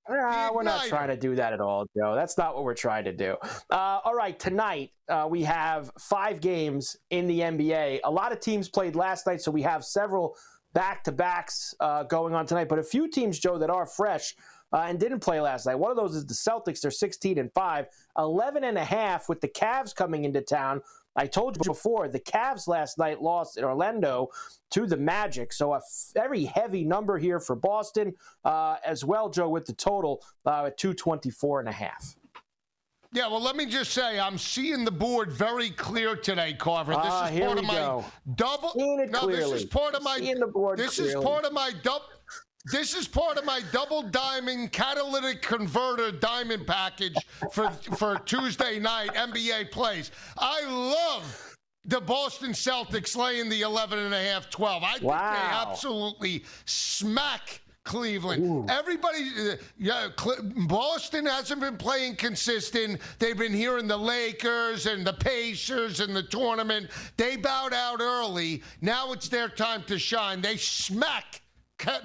[0.09, 2.13] Uh, we're not trying to do that at all, Joe.
[2.13, 3.37] That's not what we're trying to do.
[3.69, 8.01] Uh, all right, tonight uh, we have five games in the NBA.
[8.03, 10.35] A lot of teams played last night, so we have several
[10.73, 12.67] back to backs uh, going on tonight.
[12.67, 14.35] But a few teams, Joe, that are fresh
[14.73, 15.75] uh, and didn't play last night.
[15.75, 16.81] One of those is the Celtics.
[16.81, 17.85] They're 16 and 5,
[18.17, 20.81] 11 and a half with the Cavs coming into town.
[21.15, 24.29] I told you before, the Cavs last night lost in Orlando
[24.71, 25.53] to the Magic.
[25.53, 25.81] So a
[26.15, 30.77] very heavy number here for Boston uh, as well, Joe, with the total uh, at
[30.77, 32.15] 224 and a half.
[33.13, 36.93] Yeah, well, let me just say, I'm seeing the board very clear today, Carver.
[36.93, 38.05] This ah, is part of my go.
[38.33, 38.73] double.
[38.75, 39.51] no, clearly.
[39.51, 40.17] this is part of my.
[40.17, 41.13] Seeing the board this clearly.
[41.13, 42.05] is part of my double.
[42.65, 47.17] This is part of my double diamond catalytic converter diamond package
[47.51, 50.11] for for Tuesday night NBA plays.
[50.37, 54.83] I love the Boston Celtics laying the 11 and a half 12.
[54.83, 55.33] I think wow.
[55.33, 58.45] they absolutely smack Cleveland.
[58.45, 58.65] Ooh.
[58.69, 60.07] Everybody, uh, yeah,
[60.65, 63.01] Boston hasn't been playing consistent.
[63.19, 66.89] They've been hearing the Lakers and the Pacers and the tournament.
[67.17, 68.63] They bowed out early.
[68.79, 70.39] Now it's their time to shine.
[70.39, 71.41] They smack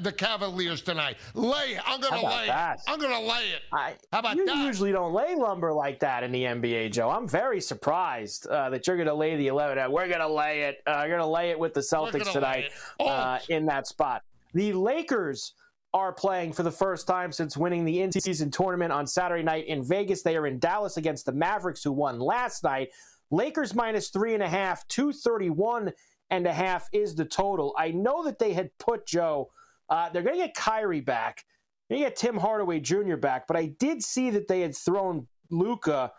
[0.01, 1.17] the Cavaliers tonight.
[1.35, 1.81] Lay it.
[1.87, 2.79] I'm going to lay that?
[2.79, 2.83] it.
[2.87, 3.63] I'm going to lay it.
[3.73, 4.57] I, How about you that?
[4.57, 7.11] You usually don't lay lumber like that in the NBA, Joe.
[7.11, 9.91] I'm very surprised uh, that you're going to lay the 11.
[9.91, 10.83] We're going to lay it.
[10.87, 14.23] Uh, you're going to lay it with the Celtics tonight uh, in that spot.
[14.55, 15.55] The Lakers
[15.95, 19.83] are playing for the first time since winning the in-season tournament on Saturday night in
[19.83, 20.23] Vegas.
[20.23, 22.91] They are in Dallas against the Mavericks, who won last night.
[23.31, 25.93] Lakers minus three and a half, 231
[26.31, 27.75] and a half is the total.
[27.79, 29.51] I know that they had put Joe,
[29.89, 31.45] uh, they're going to get Kyrie back.
[31.91, 33.17] To get Tim Hardaway Jr.
[33.17, 36.13] back, but I did see that they had thrown Luka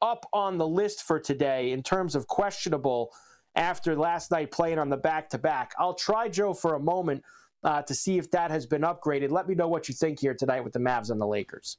[0.00, 3.12] up on the list for today in terms of questionable
[3.54, 5.72] after last night playing on the back to back.
[5.78, 7.22] I'll try Joe for a moment
[7.62, 9.30] uh, to see if that has been upgraded.
[9.30, 11.76] Let me know what you think here tonight with the Mavs and the Lakers.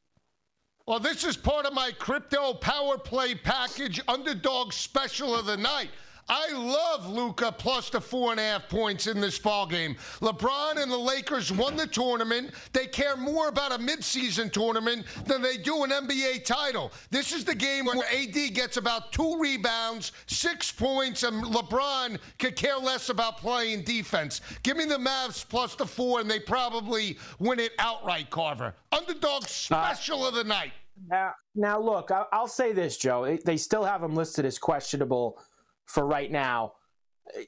[0.86, 5.90] Well, this is part of my crypto power play package underdog special of the night.
[6.30, 9.96] I love Luka plus the four and a half points in this ball game.
[10.22, 12.52] LeBron and the Lakers won the tournament.
[12.72, 16.92] They care more about a midseason tournament than they do an NBA title.
[17.12, 22.56] This is the game where AD gets about two rebounds, six points, and LeBron could
[22.56, 24.40] care less about playing defense.
[24.64, 28.74] Give me the Mavs plus the four, and they probably win it outright, Carver.
[28.92, 30.72] Underdog special uh, of the night.
[31.10, 33.38] Now, now look, I'll say this, Joe.
[33.44, 35.40] They still have him listed as questionable
[35.86, 36.74] for right now.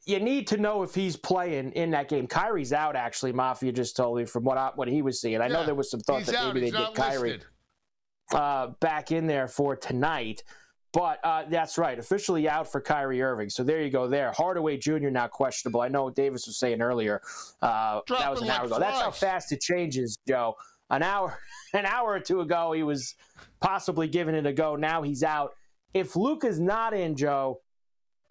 [0.06, 2.28] You need to know if he's playing in that game.
[2.28, 3.34] Kyrie's out, actually.
[3.34, 5.42] Mafia just told me from what I, what he was seeing.
[5.42, 6.54] I yeah, know there was some thought that out.
[6.54, 7.42] maybe they get Kyrie
[8.34, 10.44] uh, back in there for tonight.
[10.96, 13.50] But uh, that's right, officially out for Kyrie Irving.
[13.50, 14.08] So there you go.
[14.08, 15.10] There, Hardaway Jr.
[15.10, 15.82] now questionable.
[15.82, 17.22] I know Davis was saying earlier
[17.62, 18.80] uh, that was an hour ago.
[18.80, 20.56] That's how fast it changes, Joe.
[20.90, 21.38] An hour,
[21.74, 23.14] an hour or two ago, he was
[23.60, 24.78] possibly giving it a go.
[24.78, 25.56] Now he's out.
[25.94, 27.60] If Luka's not in, Joe,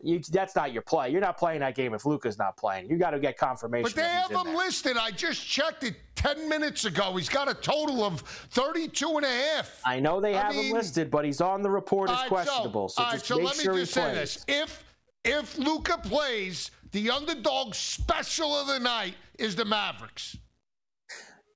[0.02, 1.10] you, that's not your play.
[1.10, 2.90] You're not playing that game if Luka's not playing.
[2.90, 3.84] You got to get confirmation.
[3.84, 4.56] But they have him there.
[4.56, 4.96] listed.
[4.96, 7.16] I just checked it 10 minutes ago.
[7.16, 9.80] He's got a total of 32 and a half.
[9.84, 12.28] I know they I have mean, him listed, but he's on the report as right,
[12.28, 12.88] questionable.
[12.88, 14.14] So, so just so make let sure me just say plays.
[14.14, 14.44] this.
[14.48, 14.84] If
[15.24, 20.36] if Luka plays, the underdog special of the night is the Mavericks.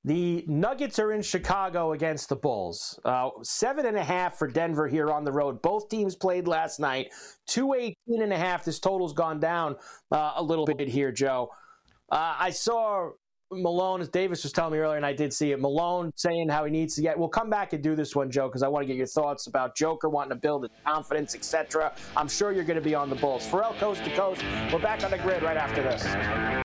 [0.08, 2.98] The Nuggets are in Chicago against the Bulls.
[3.04, 5.60] Uh, seven and a half for Denver here on the road.
[5.60, 7.08] Both teams played last night.
[7.48, 8.64] 218 and a half.
[8.64, 9.76] This total's gone down
[10.10, 11.50] uh, a little bit here, Joe.
[12.10, 13.10] Uh, I saw
[13.52, 15.60] Malone, as Davis was telling me earlier, and I did see it.
[15.60, 17.18] Malone saying how he needs to get.
[17.18, 19.46] We'll come back and do this one, Joe, because I want to get your thoughts
[19.46, 21.92] about Joker wanting to build his confidence, etc.
[22.16, 23.46] I'm sure you're going to be on the Bulls.
[23.46, 24.42] Ferrall Coast to Coast.
[24.72, 26.64] We're back on the grid right after this.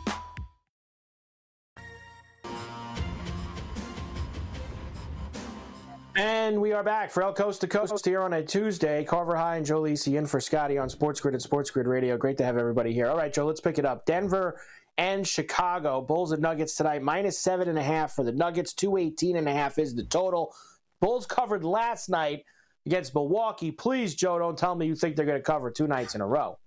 [6.21, 9.03] And we are back for El Coast to Coast here on a Tuesday.
[9.03, 12.15] Carver High and Joe Lisi in for Scotty on Sports Grid and Sports Grid Radio.
[12.15, 13.07] Great to have everybody here.
[13.07, 14.05] All right, Joe, let's pick it up.
[14.05, 14.61] Denver
[14.99, 15.99] and Chicago.
[15.99, 18.71] Bulls and Nuggets tonight, minus seven and a half for the Nuggets.
[18.75, 20.53] 218 and a half is the total.
[20.99, 22.45] Bulls covered last night
[22.85, 23.71] against Milwaukee.
[23.71, 26.27] Please, Joe, don't tell me you think they're going to cover two nights in a
[26.27, 26.59] row.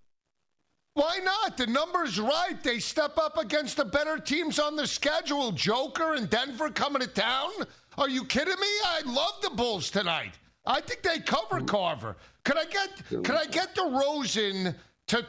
[0.94, 1.56] Why not?
[1.56, 2.60] The number's right.
[2.62, 5.50] They step up against the better teams on the schedule.
[5.50, 7.50] Joker and Denver coming to town.
[7.98, 8.66] Are you kidding me?
[8.84, 10.32] I love the Bulls tonight.
[10.66, 12.16] I think they cover Carver.
[12.44, 14.74] Could I get could I get DeRozan
[15.08, 15.26] to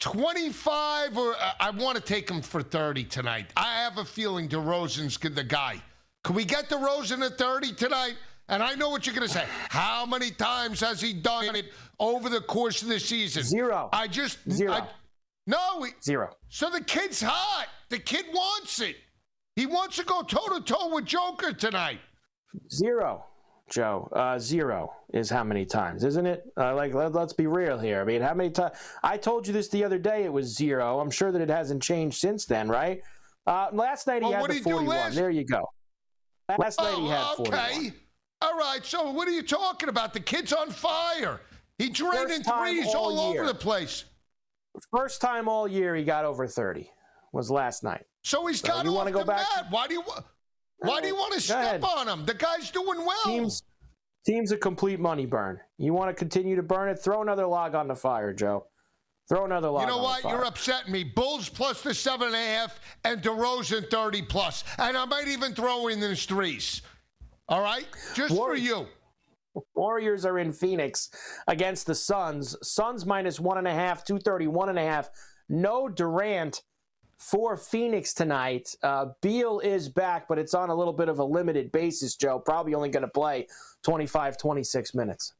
[0.00, 3.46] 25 or uh, I want to take him for 30 tonight.
[3.56, 5.82] I have a feeling DeRozan's the guy.
[6.22, 8.16] Can we get DeRozan at 30 tonight?
[8.48, 9.44] And I know what you're going to say.
[9.70, 13.42] How many times has he done it over the course of the season?
[13.42, 13.88] Zero.
[13.92, 14.72] I just zero.
[14.72, 14.88] I,
[15.46, 16.36] no, we, zero.
[16.48, 17.66] So the kid's hot.
[17.88, 18.96] The kid wants it.
[19.56, 21.98] He wants to go toe to toe with Joker tonight.
[22.70, 23.24] Zero,
[23.70, 24.08] Joe.
[24.12, 26.44] Uh, zero is how many times, isn't it?
[26.58, 28.02] Uh, like, let, us be real here.
[28.02, 28.76] I mean, how many times?
[29.02, 30.24] I told you this the other day.
[30.24, 31.00] It was zero.
[31.00, 33.00] I'm sure that it hasn't changed since then, right?
[33.46, 35.14] Uh, last night he well, had the 41.
[35.14, 35.64] There you go.
[36.58, 37.58] Last night he had 41.
[37.58, 37.92] Okay.
[38.42, 38.84] All right.
[38.84, 40.12] So what are you talking about?
[40.12, 41.40] The kid's on fire.
[41.78, 44.04] He draining threes all, all over the place.
[44.94, 46.90] First time all year he got over 30
[47.36, 48.04] was last night.
[48.22, 49.46] So he's so got you want to go back?
[49.54, 49.66] Mat.
[49.70, 50.02] Why do you
[50.78, 52.24] why do you want to step on him?
[52.24, 53.24] The guy's doing well.
[53.24, 53.62] Teams,
[54.24, 55.60] team's a complete money burn.
[55.78, 56.98] You want to continue to burn it?
[56.98, 58.66] Throw another log on the fire, Joe.
[59.28, 59.82] Throw another log.
[59.82, 60.24] You know what?
[60.24, 61.04] You're upsetting me.
[61.04, 65.52] Bulls plus the seven and a half, and DeRozan thirty plus, and I might even
[65.54, 66.82] throw in the threes.
[67.48, 68.86] All right, just War- for you.
[69.74, 71.10] Warriors are in Phoenix
[71.46, 72.56] against the Suns.
[72.62, 75.10] Suns minus one and a half, two thirty one and a half.
[75.48, 76.62] No Durant
[77.18, 78.74] for Phoenix tonight.
[78.82, 82.38] Uh, Beal is back, but it's on a little bit of a limited basis, Joe.
[82.38, 83.46] Probably only going to play
[83.82, 85.34] 25, 26 minutes.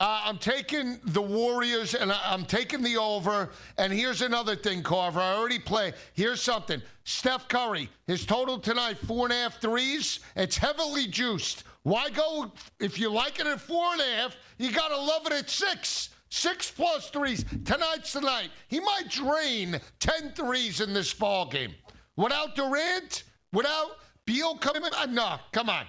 [0.00, 3.50] Uh, I'm taking the Warriors and I'm taking the over.
[3.78, 5.20] And here's another thing, Carver.
[5.20, 5.92] I already play.
[6.14, 6.82] Here's something.
[7.04, 10.18] Steph Curry, his total tonight, four and a half threes.
[10.34, 11.62] It's heavily juiced.
[11.84, 12.50] Why go,
[12.80, 15.48] if you like it at four and a half, you got to love it at
[15.48, 16.10] six.
[16.34, 17.44] Six plus threes.
[17.66, 18.48] Tonight's tonight.
[18.68, 21.74] He might drain 10 threes in this ball game.
[22.16, 24.94] Without Durant, without Beal coming in.
[24.94, 25.84] Uh, no, come on.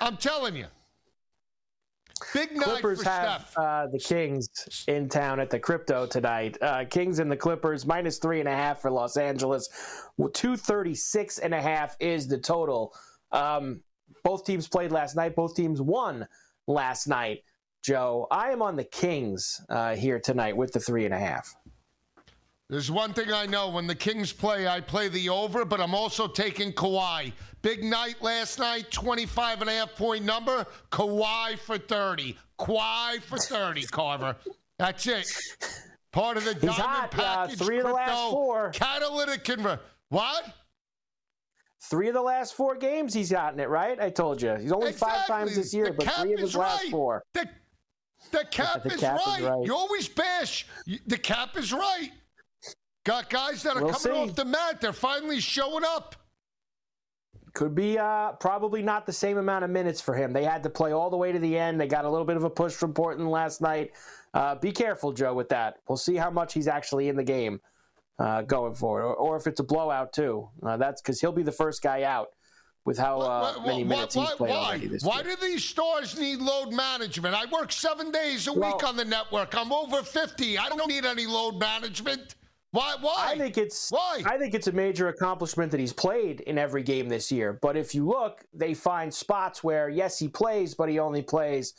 [0.00, 0.66] I'm telling you.
[2.32, 4.48] Big night Clippers for have uh, the Kings
[4.86, 6.56] in town at the crypto tonight.
[6.62, 9.68] Uh, Kings and the Clippers minus three and a half for Los Angeles.
[10.34, 12.94] Two thirty six and a half is the total.
[13.32, 13.80] Um,
[14.22, 15.34] both teams played last night.
[15.34, 16.28] Both teams won
[16.68, 17.42] last night.
[17.84, 18.26] Joe.
[18.30, 21.54] I am on the Kings uh, here tonight with the three and a half.
[22.70, 23.68] There's one thing I know.
[23.68, 27.32] When the Kings play, I play the over, but I'm also taking Kawhi.
[27.60, 30.66] Big night last night, 25 and a half point number.
[30.90, 32.38] Kawhi for 30.
[32.58, 34.36] Kawhi for 30, Carver.
[34.78, 35.30] That's it.
[36.10, 37.60] Part of the He's diamond hot, package.
[37.60, 38.70] Uh, three of the last four.
[38.70, 39.80] Catalytic convert.
[40.08, 40.54] What?
[41.90, 44.00] Three of the last four games he's gotten it, right?
[44.00, 44.54] I told you.
[44.54, 45.18] He's only exactly.
[45.18, 46.62] five times this year, the but three of his right.
[46.62, 47.22] last four.
[47.34, 47.46] The
[48.30, 49.40] the cap, the is, cap right.
[49.40, 49.66] is, right.
[49.66, 50.66] You always bash.
[51.06, 52.10] The cap is right.
[53.04, 54.30] Got guys that are we'll coming see.
[54.30, 54.80] off the mat.
[54.80, 56.16] They're finally showing up.
[57.52, 60.32] Could be uh, probably not the same amount of minutes for him.
[60.32, 61.80] They had to play all the way to the end.
[61.80, 63.92] They got a little bit of a push from Portland last night.
[64.32, 65.76] Uh, be careful, Joe, with that.
[65.88, 67.60] We'll see how much he's actually in the game
[68.18, 70.48] uh, going forward, or, or, if it's a blowout too.
[70.62, 72.30] Uh, that's because he'll be the first guy out
[72.84, 74.56] with how uh, many minutes he's played why?
[74.56, 75.36] already this Why year.
[75.36, 77.34] do these stores need load management?
[77.34, 79.54] I work seven days a Well- week on the network.
[79.56, 80.58] I'm over 50.
[80.58, 82.34] I don't need any load management.
[82.72, 82.96] Why?
[83.00, 83.14] Why?
[83.28, 84.22] I think it's why?
[84.26, 87.52] I think it's a major accomplishment that he's played in every game this year.
[87.62, 91.74] But if you look, they find spots where yes, he plays, but he only plays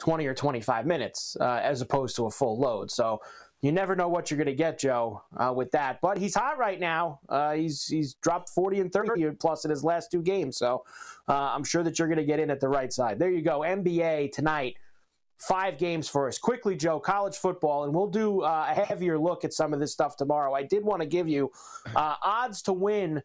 [0.00, 2.90] 20 or 25 minutes uh, as opposed to a full load.
[2.90, 3.20] So
[3.62, 6.00] you never know what you're going to get, Joe, uh, with that.
[6.02, 7.20] But he's hot right now.
[7.28, 10.56] Uh, he's he's dropped 40 and 30 plus in his last two games.
[10.58, 10.84] So
[11.28, 13.20] uh, I'm sure that you're going to get in at the right side.
[13.20, 13.60] There you go.
[13.60, 14.76] NBA tonight.
[15.38, 16.38] Five games for us.
[16.38, 19.92] Quickly, Joe, college football, and we'll do uh, a heavier look at some of this
[19.92, 20.54] stuff tomorrow.
[20.54, 21.50] I did want to give you
[21.96, 23.22] uh, odds to win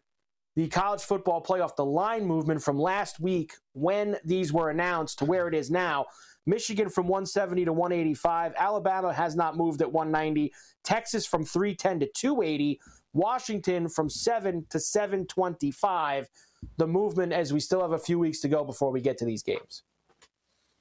[0.56, 5.24] the college football playoff, the line movement from last week when these were announced to
[5.24, 6.06] where it is now.
[6.48, 8.54] Michigan from 170 to 185.
[8.56, 10.52] Alabama has not moved at 190.
[10.82, 12.80] Texas from 310 to 280.
[13.12, 16.28] Washington from 7 to 725.
[16.78, 19.24] the movement as we still have a few weeks to go before we get to
[19.24, 19.82] these games?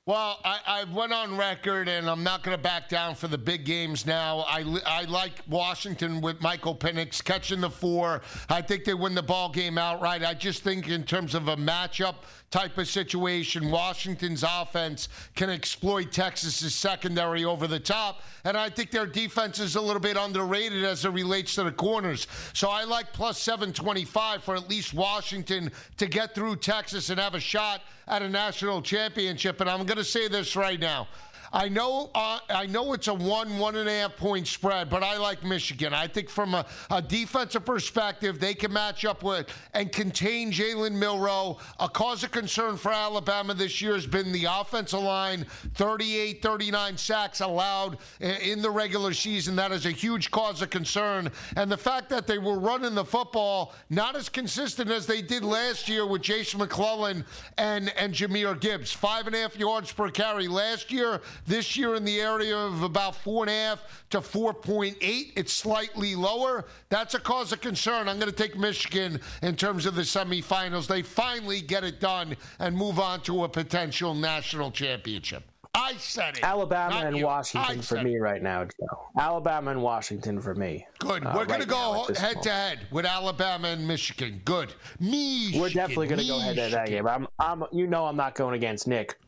[0.08, 3.38] Well, I, I, went on record, and I'm not going to back down for the
[3.38, 4.46] big games now.
[4.48, 8.22] I, I like Washington with Michael Penix catching the four.
[8.48, 10.24] I think they win the ball game outright.
[10.24, 12.16] I just think, in terms of a matchup
[12.52, 18.92] type of situation, Washington's offense can exploit Texas's secondary over the top, and I think
[18.92, 22.28] their defense is a little bit underrated as it relates to the corners.
[22.54, 27.36] So I like plus 725 for at least Washington to get through Texas and have
[27.36, 29.62] a shot at a national championship.
[29.62, 31.08] And I'm going to say this right now.
[31.54, 35.04] I know uh, I know it's a one, one and a half point spread, but
[35.04, 35.94] I like Michigan.
[35.94, 40.94] I think from a, a defensive perspective, they can match up with and contain Jalen
[40.94, 41.58] Milroe.
[41.80, 45.46] A cause of concern for Alabama this year has been the offensive line
[45.76, 49.56] 38, 39 sacks allowed in the regular season.
[49.56, 51.32] That is a huge cause of concern.
[51.56, 55.44] And the fact that they were running the football not as consistent as they did
[55.44, 57.26] last year with Jason McClellan
[57.58, 58.92] and, and Jahmyr Gibbs.
[58.92, 61.22] Five and a half yards per carry last year.
[61.46, 64.96] This year in the area of about four and a half to 4.8.
[65.36, 66.66] It's slightly lower.
[66.90, 68.08] That's a cause of concern.
[68.08, 70.88] I'm going to take Michigan in terms of the semifinals.
[70.88, 75.44] They finally get it done and move on to a potential national championship.
[75.78, 76.44] I said it.
[76.44, 77.26] Alabama and you.
[77.26, 78.20] Washington for me it.
[78.20, 79.10] right now, Joe.
[79.16, 80.88] Alabama and Washington for me.
[80.98, 81.24] Good.
[81.24, 84.42] Uh, We're going to go head to head with Alabama and Michigan.
[84.44, 84.74] Good.
[85.00, 85.60] Me.
[85.60, 87.08] We're definitely going to go head to that game.
[87.08, 89.20] I'm, I'm, you know, I'm not going against Nick.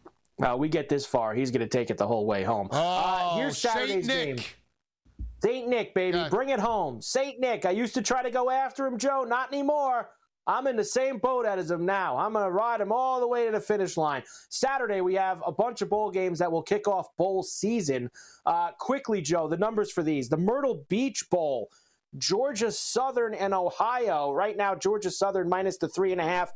[0.41, 2.69] Uh, we get this far, he's going to take it the whole way home.
[2.71, 4.45] Uh, oh, uh, here's Saturday's Saint game.
[5.41, 7.01] Saint Nick, baby, bring it home.
[7.01, 7.65] Saint Nick.
[7.65, 9.25] I used to try to go after him, Joe.
[9.27, 10.09] Not anymore.
[10.47, 12.17] I'm in the same boat as him now.
[12.17, 14.23] I'm going to ride him all the way to the finish line.
[14.49, 18.09] Saturday, we have a bunch of bowl games that will kick off bowl season.
[18.45, 21.69] Uh, quickly, Joe, the numbers for these: the Myrtle Beach Bowl,
[22.17, 24.31] Georgia Southern and Ohio.
[24.31, 26.51] Right now, Georgia Southern minus the three and a half,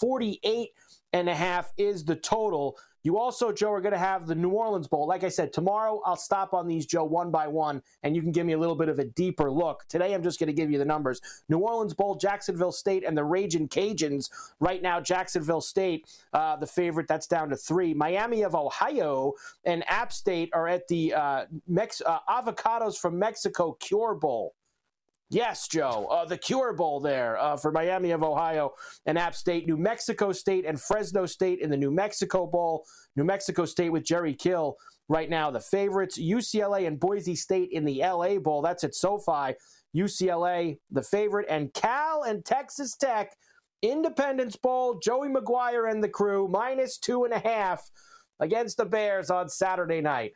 [0.00, 0.70] 48
[1.12, 2.76] and a half is the total.
[3.06, 5.06] You also, Joe, are going to have the New Orleans Bowl.
[5.06, 8.32] Like I said, tomorrow I'll stop on these, Joe, one by one, and you can
[8.32, 9.84] give me a little bit of a deeper look.
[9.88, 11.20] Today I'm just going to give you the numbers.
[11.48, 14.28] New Orleans Bowl, Jacksonville State, and the Raging Cajuns.
[14.58, 17.94] Right now, Jacksonville State, uh, the favorite, that's down to three.
[17.94, 19.34] Miami of Ohio
[19.64, 24.52] and App State are at the uh, Mex- uh, Avocados from Mexico Cure Bowl.
[25.28, 26.06] Yes, Joe.
[26.08, 28.74] Uh, the Cure Bowl there uh, for Miami of Ohio
[29.06, 32.84] and App State, New Mexico State, and Fresno State in the New Mexico Bowl.
[33.16, 34.76] New Mexico State with Jerry Kill
[35.08, 36.16] right now, the favorites.
[36.18, 38.62] UCLA and Boise State in the LA Bowl.
[38.62, 39.54] That's at SoFi.
[39.96, 43.36] UCLA, the favorite, and Cal and Texas Tech,
[43.82, 45.00] Independence Bowl.
[45.02, 47.90] Joey McGuire and the crew, minus two and a half
[48.38, 50.32] against the Bears on Saturday night.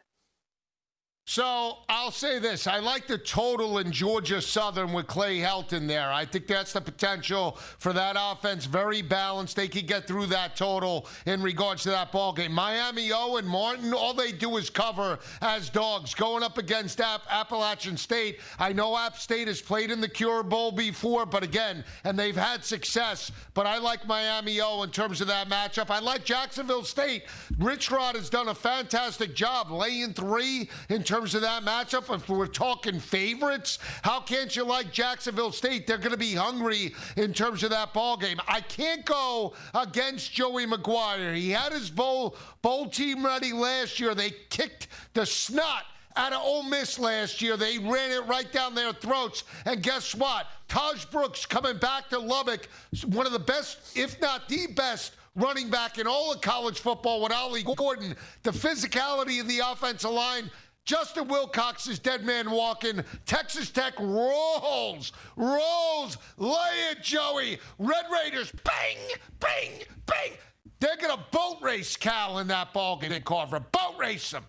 [1.26, 2.66] So I'll say this.
[2.66, 6.10] I like the total in Georgia Southern with Clay Helton there.
[6.10, 8.64] I think that's the potential for that offense.
[8.64, 9.54] Very balanced.
[9.54, 12.52] They could get through that total in regards to that ball game.
[12.52, 17.22] Miami O and Martin, all they do is cover as dogs going up against App-
[17.30, 18.40] Appalachian State.
[18.58, 22.36] I know App State has played in the Cure Bowl before, but again, and they've
[22.36, 23.30] had success.
[23.54, 25.90] But I like Miami O in terms of that matchup.
[25.90, 27.24] I like Jacksonville State.
[27.58, 32.28] Rich Rod has done a fantastic job laying three in terms of that matchup, if
[32.28, 35.84] we're talking favorites, how can't you like Jacksonville State?
[35.84, 38.38] They're going to be hungry in terms of that ball game.
[38.46, 41.34] I can't go against Joey McGuire.
[41.34, 44.14] He had his bowl bowl team ready last year.
[44.14, 45.82] They kicked the snot
[46.14, 47.56] out of Ole Miss last year.
[47.56, 49.42] They ran it right down their throats.
[49.64, 50.46] And guess what?
[50.68, 52.68] Tahj Brooks coming back to Lubbock,
[53.06, 57.20] one of the best, if not the best, running back in all of college football
[57.20, 58.14] with Ollie Gordon.
[58.44, 60.52] The physicality of the offensive line
[60.90, 63.04] Justin Wilcox is dead man walking.
[63.24, 66.18] Texas Tech rolls, rolls.
[66.36, 67.60] Lay it, Joey.
[67.78, 68.96] Red Raiders, bang,
[69.38, 69.70] bang,
[70.06, 70.32] bang.
[70.80, 73.60] They're going to boat race Cal in that ball game, Carver.
[73.60, 74.44] Boat race them.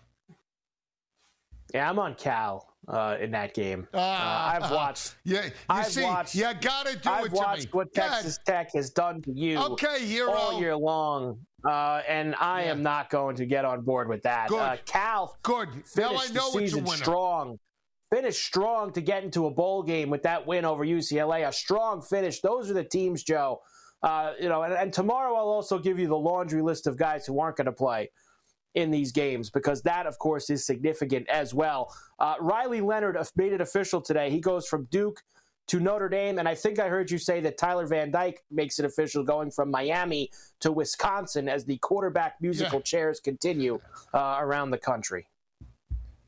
[1.72, 3.86] Yeah, I'm on Cal uh, in that game.
[3.92, 5.16] Uh, uh, I've watched.
[5.24, 7.70] Yeah, you I've see, watched, you got to do I've it to watched me.
[7.72, 9.58] what Texas Tech has done to you.
[9.58, 10.32] Okay, hero.
[10.32, 12.70] All year long, uh, and I yeah.
[12.70, 14.48] am not going to get on board with that.
[14.48, 14.58] Good.
[14.58, 15.68] Uh, Cal, good.
[15.96, 17.58] Now I know the season strong.
[18.10, 21.48] Finished strong to get into a bowl game with that win over UCLA.
[21.48, 22.40] A strong finish.
[22.40, 23.60] Those are the teams, Joe.
[24.02, 27.24] Uh, you know, and, and tomorrow I'll also give you the laundry list of guys
[27.24, 28.10] who aren't going to play
[28.74, 31.94] in these games because that, of course, is significant as well.
[32.18, 34.30] Uh, Riley Leonard made it official today.
[34.30, 35.22] He goes from Duke
[35.68, 38.78] to Notre Dame, and I think I heard you say that Tyler Van Dyke makes
[38.78, 42.84] it official going from Miami to Wisconsin as the quarterback musical yeah.
[42.84, 43.80] chairs continue
[44.12, 45.26] uh, around the country.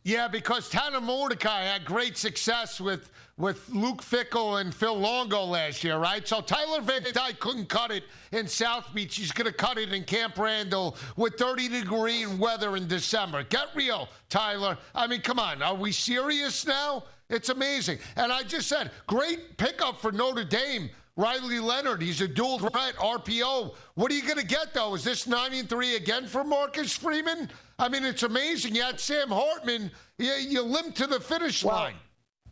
[0.06, 5.82] Yeah, because Tanner Mordecai had great success with with Luke Fickell and Phil Longo last
[5.82, 6.28] year, right?
[6.28, 9.16] So Tyler Van Dyke couldn't cut it in South Beach.
[9.16, 13.42] He's going to cut it in Camp Randall with 30 degree weather in December.
[13.42, 14.78] Get real, Tyler.
[14.94, 15.62] I mean, come on.
[15.62, 17.04] Are we serious now?
[17.28, 17.98] It's amazing.
[18.16, 20.90] And I just said, great pickup for Notre Dame.
[21.16, 23.74] Riley Leonard, he's a dual threat RPO.
[23.94, 24.94] What are you going to get though?
[24.94, 27.50] Is this nine and three again for Marcus Freeman?
[27.78, 28.74] I mean, it's amazing.
[28.74, 29.90] You had Sam Hartman.
[30.18, 31.94] You, you limped to the finish line.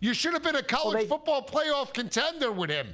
[0.01, 2.89] You should have been a college well, they, football playoff contender with him.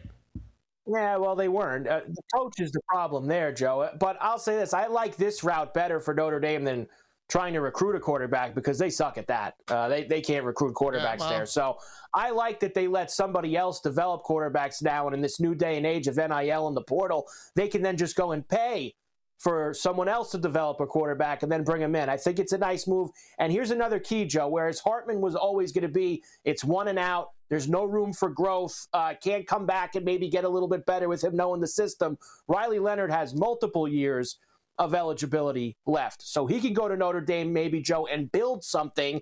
[0.87, 1.87] Yeah, well, they weren't.
[1.87, 3.91] Uh, the coach is the problem there, Joe.
[3.99, 6.87] But I'll say this: I like this route better for Notre Dame than
[7.29, 9.55] trying to recruit a quarterback because they suck at that.
[9.69, 11.47] Uh, they they can't recruit quarterbacks yeah, well, there.
[11.47, 11.79] So
[12.15, 15.77] I like that they let somebody else develop quarterbacks now, and in this new day
[15.77, 18.95] and age of NIL and the portal, they can then just go and pay
[19.39, 22.09] for someone else to develop a quarterback and then bring him in.
[22.09, 23.11] I think it's a nice move.
[23.39, 24.49] And here's another key, Joe.
[24.49, 27.31] Whereas Hartman was always going to be, it's one and out.
[27.49, 28.89] There's no room for growth.
[28.93, 31.69] Uh, can't come back and maybe get a little bit better with him knowing the
[31.69, 32.19] system.
[32.49, 34.39] Riley Leonard has multiple years
[34.79, 36.23] of eligibility left.
[36.23, 39.21] So he can go to Notre Dame, maybe, Joe, and build something,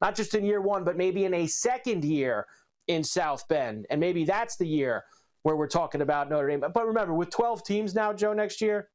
[0.00, 2.46] not just in year one, but maybe in a second year
[2.86, 3.86] in South Bend.
[3.90, 5.04] And maybe that's the year
[5.42, 6.64] where we're talking about Notre Dame.
[6.72, 8.88] But remember, with 12 teams now, Joe, next year,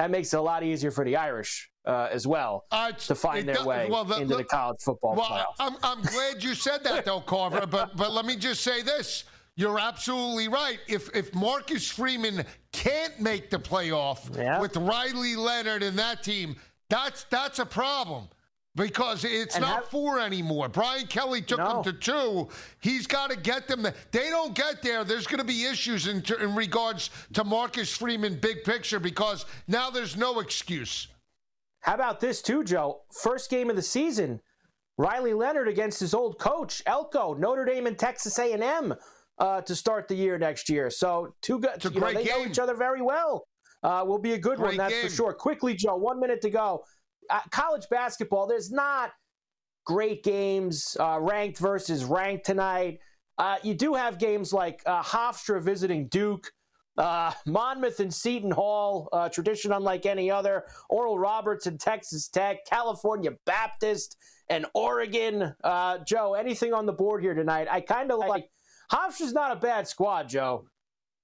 [0.00, 3.46] that makes it a lot easier for the Irish uh, as well uh, to find
[3.46, 5.54] their does, way well, the, into the, the college football well, playoff.
[5.58, 7.66] I'm, I'm glad you said that, though, Carver.
[7.66, 9.24] but but let me just say this:
[9.56, 10.78] you're absolutely right.
[10.88, 14.58] If if Marcus Freeman can't make the playoff yeah.
[14.58, 16.56] with Riley Leonard and that team,
[16.88, 18.30] that's that's a problem
[18.76, 20.68] because it's and not four anymore.
[20.68, 21.82] Brian Kelly took no.
[21.82, 22.48] them to two.
[22.80, 23.82] He's got to get them.
[23.82, 23.94] There.
[24.12, 25.04] They don't get there.
[25.04, 29.90] There's going to be issues in, in regards to Marcus Freeman, big picture, because now
[29.90, 31.08] there's no excuse.
[31.80, 33.00] How about this too, Joe?
[33.22, 34.40] First game of the season,
[34.98, 38.94] Riley Leonard against his old coach Elko, Notre Dame and Texas A&M
[39.38, 40.90] uh, to start the year next year.
[40.90, 41.82] So two good.
[41.82, 42.38] You know, they game.
[42.38, 43.46] know each other very well.
[43.82, 45.08] Uh, will be a good great one, that's game.
[45.08, 45.32] for sure.
[45.32, 46.84] Quickly, Joe, one minute to go
[47.30, 49.12] uh, college basketball, there's not
[49.84, 52.98] great games, uh, ranked versus ranked tonight.
[53.38, 56.52] Uh, you do have games like uh, Hofstra visiting Duke,
[56.98, 60.64] uh, Monmouth and Seton Hall, tradition unlike any other.
[60.90, 64.16] Oral Roberts and Texas Tech, California Baptist
[64.50, 65.54] and Oregon.
[66.06, 67.68] Joe, anything on the board here tonight?
[67.70, 68.50] I kind of like
[68.92, 70.69] Hofstra's not a bad squad, Joe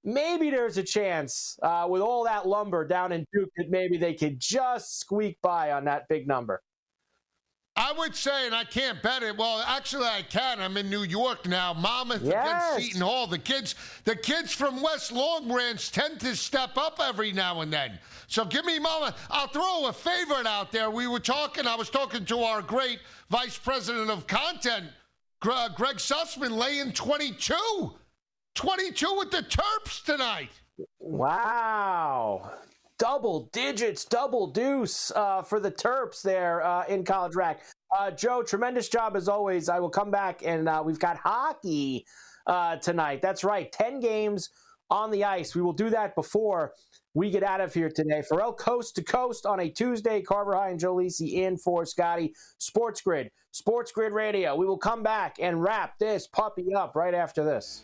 [0.07, 4.13] maybe there's a chance uh, with all that lumber down in Duke that maybe they
[4.13, 6.63] could just squeak by on that big number.
[7.75, 9.37] I would say, and I can't bet it.
[9.37, 10.59] Well, actually, I can.
[10.59, 11.73] I'm in New York now.
[11.73, 12.73] Monmouth yes.
[12.73, 13.27] against Seton Hall.
[13.27, 17.71] The kids, the kids from West Long Branch tend to step up every now and
[17.71, 17.99] then.
[18.25, 19.13] So give me Monmouth.
[19.29, 20.89] I'll throw a favorite out there.
[20.89, 21.67] We were talking.
[21.67, 22.99] I was talking to our great
[23.29, 24.85] vice president of content,
[25.39, 27.93] Greg Sussman, laying 22.
[28.57, 30.49] 22 with the Terps tonight.
[30.97, 32.53] Wow.
[32.97, 37.59] Double digits, double deuce uh, for the Terps there uh, in College Park.
[37.95, 39.69] Uh, Joe, tremendous job as always.
[39.69, 42.03] I will come back and uh, we've got hockey
[42.47, 43.21] uh, tonight.
[43.21, 44.49] That's right, 10 games
[44.89, 45.53] on the ice.
[45.53, 46.73] We will do that before
[47.13, 48.23] we get out of here today.
[48.27, 50.19] Ferrall Coast to Coast on a Tuesday.
[50.23, 52.33] Carver High and Joe Lisi in for Scotty.
[52.57, 54.55] Sports Grid, Sports Grid Radio.
[54.55, 57.83] We will come back and wrap this puppy up right after this.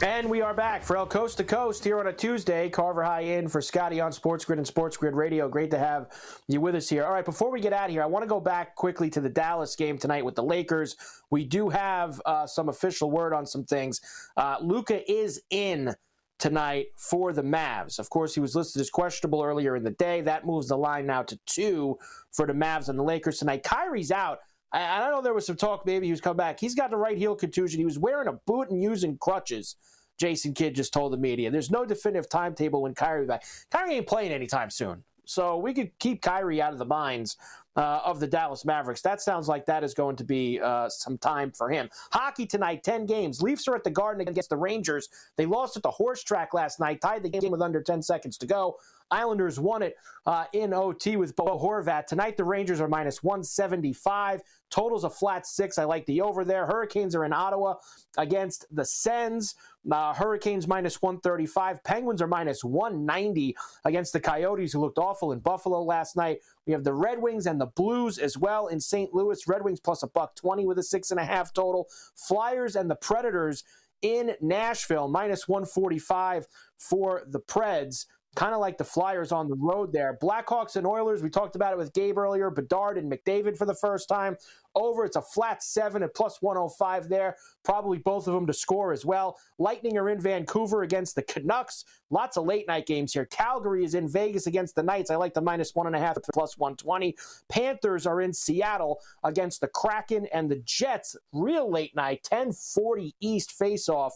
[0.00, 2.68] And we are back for El Coast to Coast here on a Tuesday.
[2.68, 5.48] Carver High in for Scotty on Sports Grid and Sports Grid Radio.
[5.48, 6.12] Great to have
[6.46, 7.04] you with us here.
[7.04, 9.20] All right, before we get out of here, I want to go back quickly to
[9.20, 10.94] the Dallas game tonight with the Lakers.
[11.30, 14.00] We do have uh, some official word on some things.
[14.36, 15.96] Uh, Luka is in
[16.38, 17.98] tonight for the Mavs.
[17.98, 20.20] Of course, he was listed as questionable earlier in the day.
[20.20, 21.98] That moves the line now to two
[22.30, 23.64] for the Mavs and the Lakers tonight.
[23.64, 24.38] Kyrie's out.
[24.72, 26.60] I, I know there was some talk maybe he was coming back.
[26.60, 27.78] He's got the right heel contusion.
[27.78, 29.76] He was wearing a boot and using crutches.
[30.18, 31.50] Jason Kidd just told the media.
[31.50, 33.44] There's no definitive timetable when Kyrie back.
[33.70, 35.04] Kyrie ain't playing anytime soon.
[35.24, 37.36] So we could keep Kyrie out of the minds
[37.78, 39.00] uh, of the Dallas Mavericks.
[39.02, 41.88] That sounds like that is going to be uh, some time for him.
[42.12, 43.40] Hockey tonight, 10 games.
[43.40, 45.08] Leafs are at the Garden against the Rangers.
[45.36, 48.36] They lost at the horse track last night, tied the game with under 10 seconds
[48.38, 48.78] to go.
[49.10, 52.06] Islanders won it uh, in OT with Bo Horvat.
[52.06, 54.42] Tonight, the Rangers are minus 175.
[54.70, 55.78] Totals a flat six.
[55.78, 56.66] I like the over there.
[56.66, 57.76] Hurricanes are in Ottawa
[58.18, 59.54] against the Sens.
[59.90, 61.82] Uh, Hurricanes minus 135.
[61.84, 63.56] Penguins are minus 190
[63.86, 66.40] against the Coyotes, who looked awful in Buffalo last night.
[66.68, 69.14] We have the Red Wings and the Blues as well in St.
[69.14, 69.48] Louis.
[69.48, 71.88] Red Wings plus a buck 20 with a six and a half total.
[72.14, 73.64] Flyers and the Predators
[74.02, 76.46] in Nashville minus 145
[76.76, 78.04] for the Preds
[78.36, 80.18] kind of like the Flyers on the road there.
[80.22, 82.50] Blackhawks and Oilers, we talked about it with Gabe earlier.
[82.50, 84.36] Bedard and McDavid for the first time.
[84.74, 87.36] Over, it's a flat seven at plus 105 there.
[87.64, 89.38] Probably both of them to score as well.
[89.58, 91.84] Lightning are in Vancouver against the Canucks.
[92.10, 93.26] Lots of late night games here.
[93.26, 95.10] Calgary is in Vegas against the Knights.
[95.10, 97.16] I like the minus one and a half at plus 120.
[97.48, 101.16] Panthers are in Seattle against the Kraken and the Jets.
[101.32, 104.14] Real late night, 1040 East face off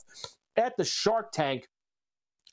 [0.56, 1.66] at the Shark Tank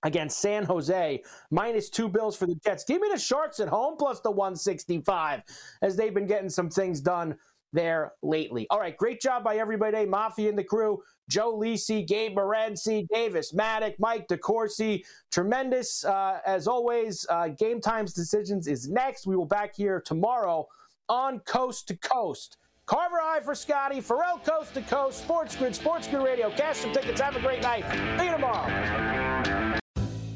[0.03, 1.21] against San Jose,
[1.51, 2.83] minus two bills for the Jets.
[2.83, 5.41] Give me the Sharks at home plus the 165
[5.81, 7.35] as they've been getting some things done
[7.73, 8.65] there lately.
[8.69, 10.05] All right, great job by everybody.
[10.05, 11.01] Mafia and the crew.
[11.29, 15.03] Joe Lisi, Gabe Morency, Davis Maddock, Mike DeCourcy.
[15.31, 16.03] Tremendous.
[16.03, 19.27] Uh, as always, uh, Game Times Decisions is next.
[19.27, 20.67] We will back here tomorrow
[21.07, 22.57] on Coast to Coast.
[22.87, 26.49] Carver Eye for Scotty, Ferrall Coast to Coast, Sports Grid, Sports Grid Radio.
[26.49, 27.21] Cash some tickets.
[27.21, 27.85] Have a great night.
[28.19, 29.58] See you tomorrow.